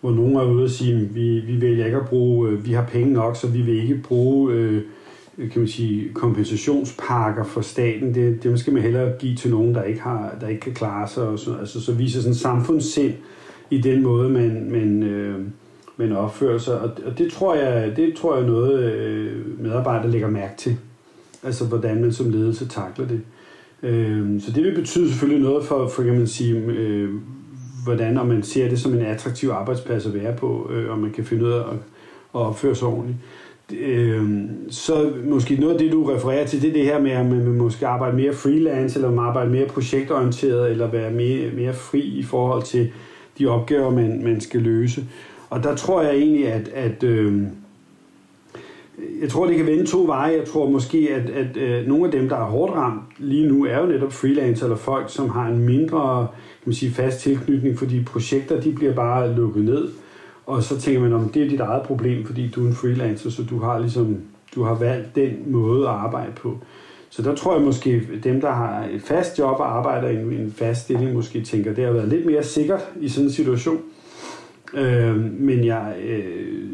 [0.00, 2.84] hvor nogen er ude og sige, vi, vi vil ikke at bruge, øh, vi har
[2.84, 4.82] penge nok, så vi vil ikke bruge øh,
[5.38, 8.14] øh kan man sige, kompensationspakker for staten.
[8.14, 11.08] Det, det skal man hellere give til nogen, der ikke, har, der ikke kan klare
[11.08, 11.22] sig.
[11.22, 13.14] Og så, altså, så viser sådan en samfundssind
[13.70, 15.40] i den måde, man, man, øh,
[15.96, 16.80] men opfører sig.
[16.80, 20.76] Og, og det tror jeg det tror jeg noget, øh, medarbejdere lægger mærke til.
[21.42, 23.20] Altså, hvordan man som ledelse takler det.
[23.82, 27.10] Øh, så det vil betyde selvfølgelig noget for, for kan man sige, øh,
[27.84, 31.10] hvordan om man ser det som en attraktiv arbejdsplads at være på, øh, og man
[31.12, 31.76] kan finde ud af at,
[32.34, 33.18] at opføre sig ordentligt.
[33.72, 34.24] Øh,
[34.70, 37.58] så måske noget af det, du refererer til, det er det her med, at man
[37.58, 42.22] måske arbejde mere freelance, eller man arbejde mere projektorienteret, eller være mere, mere fri i
[42.22, 42.92] forhold til
[43.38, 45.04] de opgaver, man, man skal løse.
[45.50, 47.42] Og der tror jeg egentlig, at, at øh,
[49.20, 50.36] jeg tror, det kan vende to veje.
[50.38, 53.64] Jeg tror måske, at, at, øh, nogle af dem, der er hårdt ramt lige nu,
[53.64, 56.28] er jo netop freelancer eller folk, som har en mindre
[56.66, 59.88] kan man sige, fast tilknytning, fordi projekter de bliver bare lukket ned.
[60.46, 63.30] Og så tænker man, om det er dit eget problem, fordi du er en freelancer,
[63.30, 64.16] så du har ligesom
[64.54, 66.58] du har valgt den måde at arbejde på.
[67.10, 70.54] Så der tror jeg måske, dem, der har et fast job og arbejder i en
[70.56, 73.80] fast stilling, måske tænker, det har været lidt mere sikkert i sådan en situation.
[74.74, 76.66] Øh, men jeg, øh,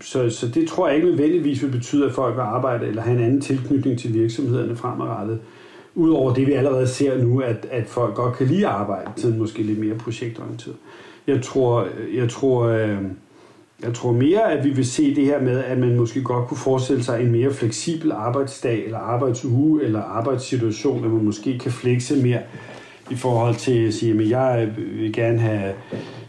[0.00, 3.16] så, så det tror jeg ikke nødvendigvis vil betyde, at folk vil arbejde eller have
[3.16, 5.38] en anden tilknytning til virksomhederne fremadrettet.
[5.94, 9.34] Udover det, vi allerede ser nu, at, at folk godt kan lide at arbejde, til
[9.34, 10.76] måske lidt mere projektorienteret.
[11.26, 12.98] Jeg tror, jeg tror, øh,
[13.82, 16.56] jeg tror mere, at vi vil se det her med, at man måske godt kunne
[16.56, 22.22] forestille sig en mere fleksibel arbejdsdag, eller arbejdsuge, eller arbejdssituation, hvor man måske kan flekse
[22.22, 22.40] mere
[23.10, 25.72] i forhold til at sige, at jeg øh, vil gerne have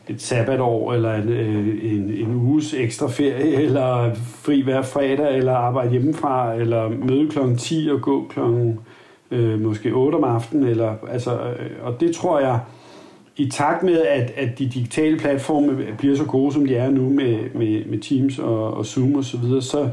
[0.09, 5.53] et sabbatår, eller en, øh, en, en uges ekstra ferie, eller fri hver fredag, eller
[5.53, 7.39] arbejde hjemmefra, eller møde kl.
[7.57, 8.39] 10 og gå kl.
[9.31, 10.67] Øh, måske 8 om aftenen.
[10.67, 12.59] Eller, altså, øh, og det tror jeg,
[13.37, 17.09] i takt med, at, at de digitale platforme bliver så gode, som de er nu
[17.09, 19.89] med, med, med Teams og, og Zoom osv., så, videre, så,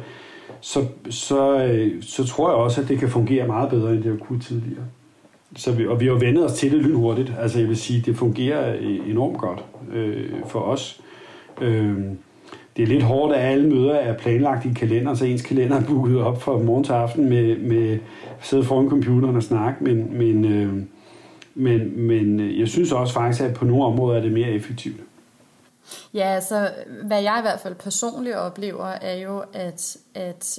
[0.61, 4.11] så, så, øh, så tror jeg også, at det kan fungere meget bedre, end det
[4.11, 4.85] har kunne tidligere.
[5.57, 7.33] Så vi, og vi har vendet os til det lynhurtigt.
[7.41, 11.01] Altså jeg vil sige, det fungerer øh, enormt godt øh, for os.
[11.61, 11.97] Øh,
[12.77, 15.85] det er lidt hårdt, at alle møder er planlagt i kalender, så ens kalender er
[15.85, 17.99] booket op fra morgen til aften med, med at
[18.41, 20.73] sidde foran computeren og snakke, men, men, øh,
[21.55, 25.01] men, men øh, jeg synes også faktisk, at på nogle områder er det mere effektivt.
[26.15, 26.71] Ja, altså
[27.05, 30.59] hvad jeg i hvert fald personligt oplever, er jo, at, at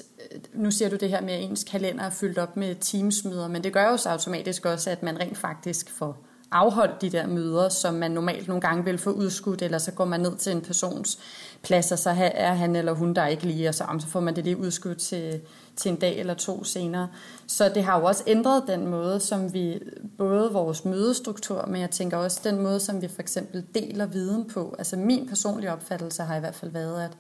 [0.54, 3.64] nu siger du det her med, at ens kalender er fyldt op med teamsmøder, men
[3.64, 6.18] det gør jo så automatisk også, at man rent faktisk får
[6.52, 10.06] afholdt de der møder, som man normalt nogle gange vil få udskudt, eller så går
[10.06, 11.20] man ned til en persons
[11.64, 14.36] plads, og så er han eller hun der ikke lige, og så, så får man
[14.36, 15.42] det lige udskudt til,
[15.76, 17.08] til en dag eller to senere.
[17.48, 19.80] Så det har jo også ændret den måde, som vi,
[20.18, 24.48] både vores mødestruktur, men jeg tænker også den måde, som vi for eksempel deler viden
[24.50, 24.76] på.
[24.78, 27.18] Altså min personlige opfattelse har i hvert fald været, at,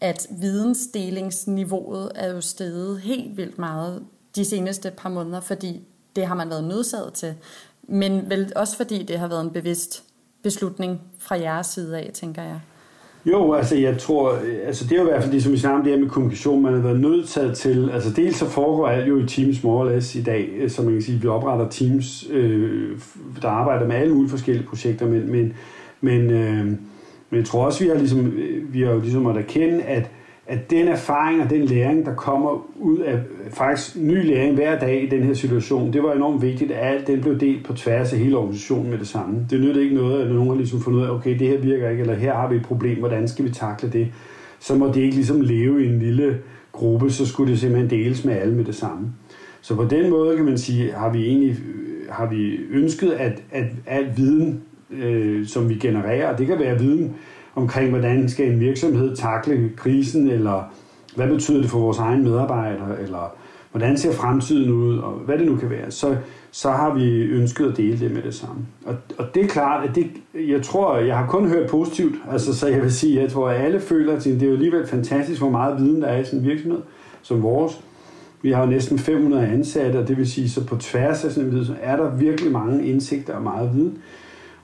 [0.00, 4.02] at vidensdelingsniveauet er jo steget helt vildt meget
[4.36, 5.82] de seneste par måneder, fordi
[6.16, 7.34] det har man været nødsaget til.
[7.82, 10.04] Men vel også fordi det har været en bevidst
[10.42, 12.60] beslutning fra jeres side af, tænker jeg.
[13.26, 15.58] Jo, altså jeg tror, øh, altså det er jo i hvert fald det, som vi
[15.58, 18.88] snakker om det her med kommunikation, man har været nødt til, altså dels så foregår
[18.88, 21.28] alt jo i Teams more or less i dag, øh, så man kan sige, vi
[21.28, 22.98] opretter Teams, øh,
[23.42, 25.52] der arbejder med alle mulige forskellige projekter, men, men,
[26.00, 26.66] men, øh,
[27.30, 30.10] men jeg tror også, vi har ligesom, øh, vi har jo ligesom måtte erkende, at
[30.46, 33.18] at den erfaring og den læring, der kommer ud af
[33.50, 37.06] faktisk ny læring hver dag i den her situation, det var enormt vigtigt, at alt
[37.06, 39.46] den blev delt på tværs af hele organisationen med det samme.
[39.50, 41.88] Det nytter ikke noget, at nogen har ligesom fundet ud af, okay, det her virker
[41.88, 44.08] ikke, eller her har vi et problem, hvordan skal vi takle det?
[44.60, 46.38] Så må det ikke ligesom leve i en lille
[46.72, 49.12] gruppe, så skulle det simpelthen deles med alle med det samme.
[49.60, 51.56] Så på den måde kan man sige, har vi egentlig
[52.10, 57.14] har vi ønsket, at, at al viden, øh, som vi genererer, det kan være viden,
[57.54, 60.62] omkring, hvordan skal en virksomhed takle krisen, eller
[61.16, 63.34] hvad betyder det for vores egen medarbejdere, eller
[63.70, 66.16] hvordan ser fremtiden ud, og hvad det nu kan være, så,
[66.50, 68.66] så har vi ønsket at dele det med det samme.
[68.86, 72.54] Og, og det er klart, at det, jeg tror, jeg har kun hørt positivt, altså,
[72.54, 75.40] så jeg vil sige, jeg tror, at alle føler, at det er jo alligevel fantastisk,
[75.40, 76.80] hvor meget viden der er i sådan en virksomhed
[77.22, 77.80] som vores.
[78.42, 81.48] Vi har jo næsten 500 ansatte, og det vil sige, så på tværs af sådan
[81.48, 83.98] en viden, så er der virkelig mange indsigter og meget viden.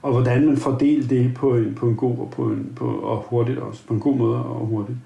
[0.01, 3.25] Og hvordan man fordeler det på en, på en god og, på en, på, og
[3.27, 4.97] hurtigt også, på en god måde og hurtigt.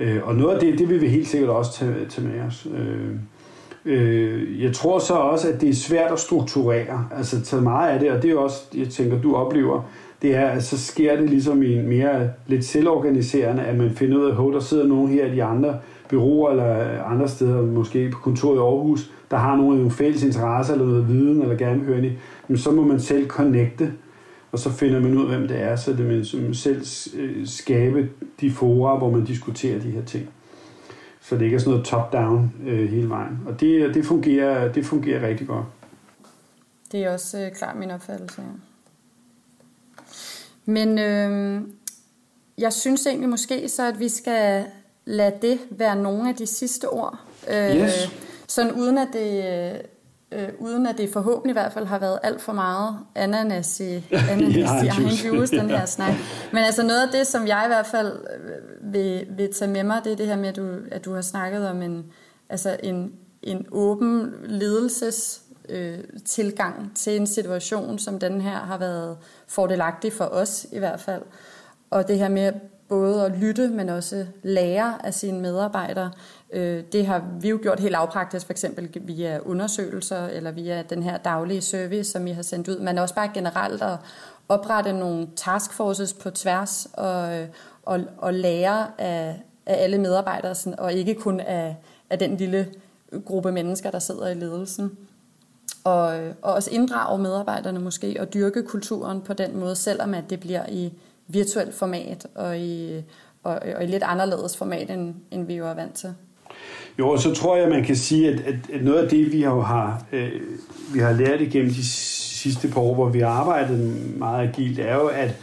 [0.00, 2.68] Øh, og noget af det, det vil vi helt sikkert også tage, tage med os.
[2.74, 3.10] Øh,
[3.84, 7.08] øh, jeg tror så også, at det er svært at strukturere.
[7.16, 9.82] Altså tage meget af det, og det er også, jeg tænker, du oplever,
[10.22, 14.18] det er, at så sker det ligesom i en mere lidt selvorganiserende, at man finder
[14.18, 15.78] ud af, at der sidder nogen her i de andre
[16.10, 20.74] byråer eller andre steder, måske på kontoret i Aarhus, der har nogle, nogle fælles interesser
[20.74, 22.12] eller noget viden eller gerne vil høre
[22.48, 23.92] men så må man selv connecte,
[24.52, 27.46] og så finder man ud af, hvem det er, så det man som selv øh,
[27.46, 30.30] skabe de fora, hvor man diskuterer de her ting.
[31.20, 33.38] Så det ikke er sådan noget top-down øh, hele vejen.
[33.46, 35.66] Og det, det, fungerer, det fungerer rigtig godt.
[36.92, 38.48] Det er også øh, klart min opfattelse, ja.
[40.64, 41.62] Men øh,
[42.58, 44.64] jeg synes egentlig måske så, at vi skal
[45.04, 47.18] lade det være nogle af de sidste ord.
[47.50, 48.10] Øh, yes.
[48.48, 49.82] Sådan uden at det...
[50.34, 54.04] Øh, uden at det forhåbentlig i hvert fald har været alt for meget ananas i,
[54.30, 56.14] ananas ja, i egen juice, den her snak.
[56.52, 59.84] Men altså noget af det, som jeg i hvert fald øh, vil, vil tage med
[59.84, 62.04] mig, det er det her med, at du, at du har snakket om en,
[62.48, 63.12] altså en,
[63.42, 69.16] en åben ledelses øh, tilgang til en situation, som den her har været
[69.48, 71.22] fordelagtig for os i hvert fald.
[71.90, 72.52] Og det her med
[72.88, 76.10] både at lytte, men også lære af sine medarbejdere.
[76.52, 81.02] Øh, det har vi jo gjort helt lavpraktisk, for eksempel via undersøgelser, eller via den
[81.02, 83.96] her daglige service, som I har sendt ud, men også bare generelt at
[84.48, 87.48] oprette nogle taskforces på tværs, og, øh,
[87.82, 91.76] og, og lære af, af alle medarbejdere, og ikke kun af,
[92.10, 92.68] af den lille
[93.24, 94.98] gruppe mennesker, der sidder i ledelsen
[95.84, 100.24] og, øh, og også inddrage medarbejderne måske og dyrke kulturen på den måde, selvom at
[100.30, 100.92] det bliver i
[101.26, 103.02] virtuelt format og i,
[103.42, 106.14] og, og i lidt anderledes format, end, end vi jo er vant til.
[106.98, 109.42] Jo, og så tror jeg, man kan sige, at, at, at noget af det, vi
[109.42, 110.30] har, har, øh,
[110.94, 114.94] vi har lært igennem de sidste par år, hvor vi har arbejdet meget agilt, er
[114.94, 115.34] jo, at,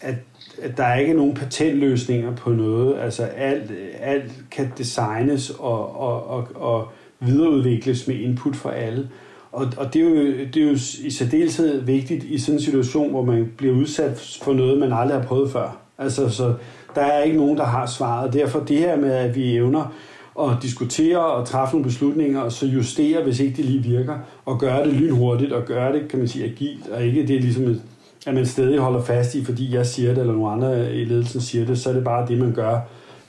[0.00, 0.14] at,
[0.62, 2.98] at der er ikke nogen patentløsninger på noget.
[3.00, 6.88] Altså alt, alt kan designes og, og, og, og
[7.20, 9.08] videreudvikles med input fra alle.
[9.52, 13.10] Og, og det, er jo, det er jo i særdeleshed vigtigt i sådan en situation,
[13.10, 15.76] hvor man bliver udsat for noget, man aldrig har prøvet før.
[15.98, 16.54] Altså, så
[16.94, 18.32] der er ikke nogen, der har svaret.
[18.32, 19.94] Derfor det her med, at vi evner
[20.40, 24.58] at diskutere og træffe nogle beslutninger, og så justere, hvis ikke det lige virker, og
[24.60, 27.80] gøre det lynhurtigt, og gøre det, kan man sige, agilt, og ikke det er ligesom,
[28.26, 31.40] at man stadig holder fast i, fordi jeg siger det, eller nogen andre i ledelsen
[31.40, 32.80] siger det, så er det bare det, man gør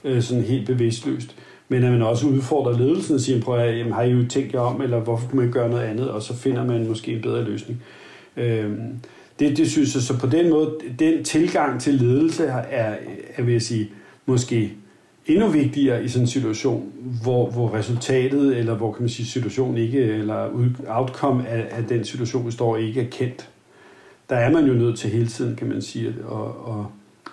[0.04, 1.34] øh, sådan helt bevidstløst
[1.68, 4.54] men at man også udfordrer ledelsen og siger, prøv at, jamen, har I jo tænkt
[4.54, 7.22] jer om, eller hvorfor kunne man gøre noget andet, og så finder man måske en
[7.22, 7.82] bedre løsning.
[8.36, 9.00] Øhm,
[9.38, 12.94] det, det synes jeg, så på den måde, den tilgang til ledelse er,
[13.36, 13.90] er vil jeg sige,
[14.26, 14.72] måske
[15.28, 19.76] endnu vigtigere i sådan en situation, hvor, hvor resultatet, eller hvor kan man sige, situationen
[19.76, 20.48] ikke, eller
[20.86, 23.48] outcome af, af den situation, vi står ikke er kendt.
[24.30, 26.84] Der er man jo nødt til hele tiden, kan man sige, at, at, at,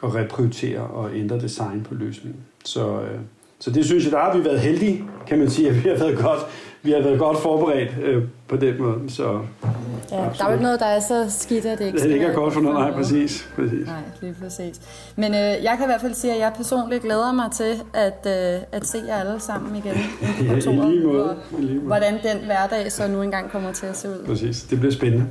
[0.03, 2.39] at reprioritere og ændre design på løsningen.
[2.65, 3.19] Så, øh,
[3.59, 5.97] så det synes jeg, der har vi været heldige, kan man sige, at vi har
[5.97, 6.39] været godt,
[6.85, 8.99] vi har været godt forberedt øh, på den måde.
[9.07, 10.37] Så, ja, absolut.
[10.37, 12.33] der er jo ikke noget, der er så skidt, at det ikke det ikke er
[12.33, 12.79] godt for noget.
[12.79, 13.49] Nej, præcis.
[13.55, 13.87] præcis.
[13.87, 14.81] Nej, lige præcis.
[15.15, 18.27] Men øh, jeg kan i hvert fald sige, at jeg personligt glæder mig til at,
[18.27, 19.93] øh, at se jer alle sammen igen
[20.49, 21.29] ja, i lige måde.
[21.29, 21.85] Og, I lige måde.
[21.87, 24.25] hvordan den hverdag så nu engang kommer til at se ud.
[24.25, 25.25] Præcis, det bliver spændende.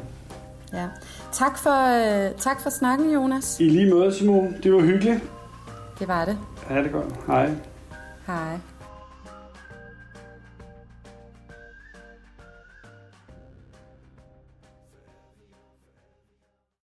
[0.72, 0.86] Ja.
[1.32, 1.70] Tak for,
[2.26, 3.60] øh, tak for snakken, Jonas.
[3.60, 4.56] I lige måde, Simon.
[4.62, 5.22] Det var hyggeligt.
[5.98, 6.36] Det var det.
[6.70, 7.14] Ja, det godt.
[7.26, 7.50] Hej.
[8.26, 8.58] Hej.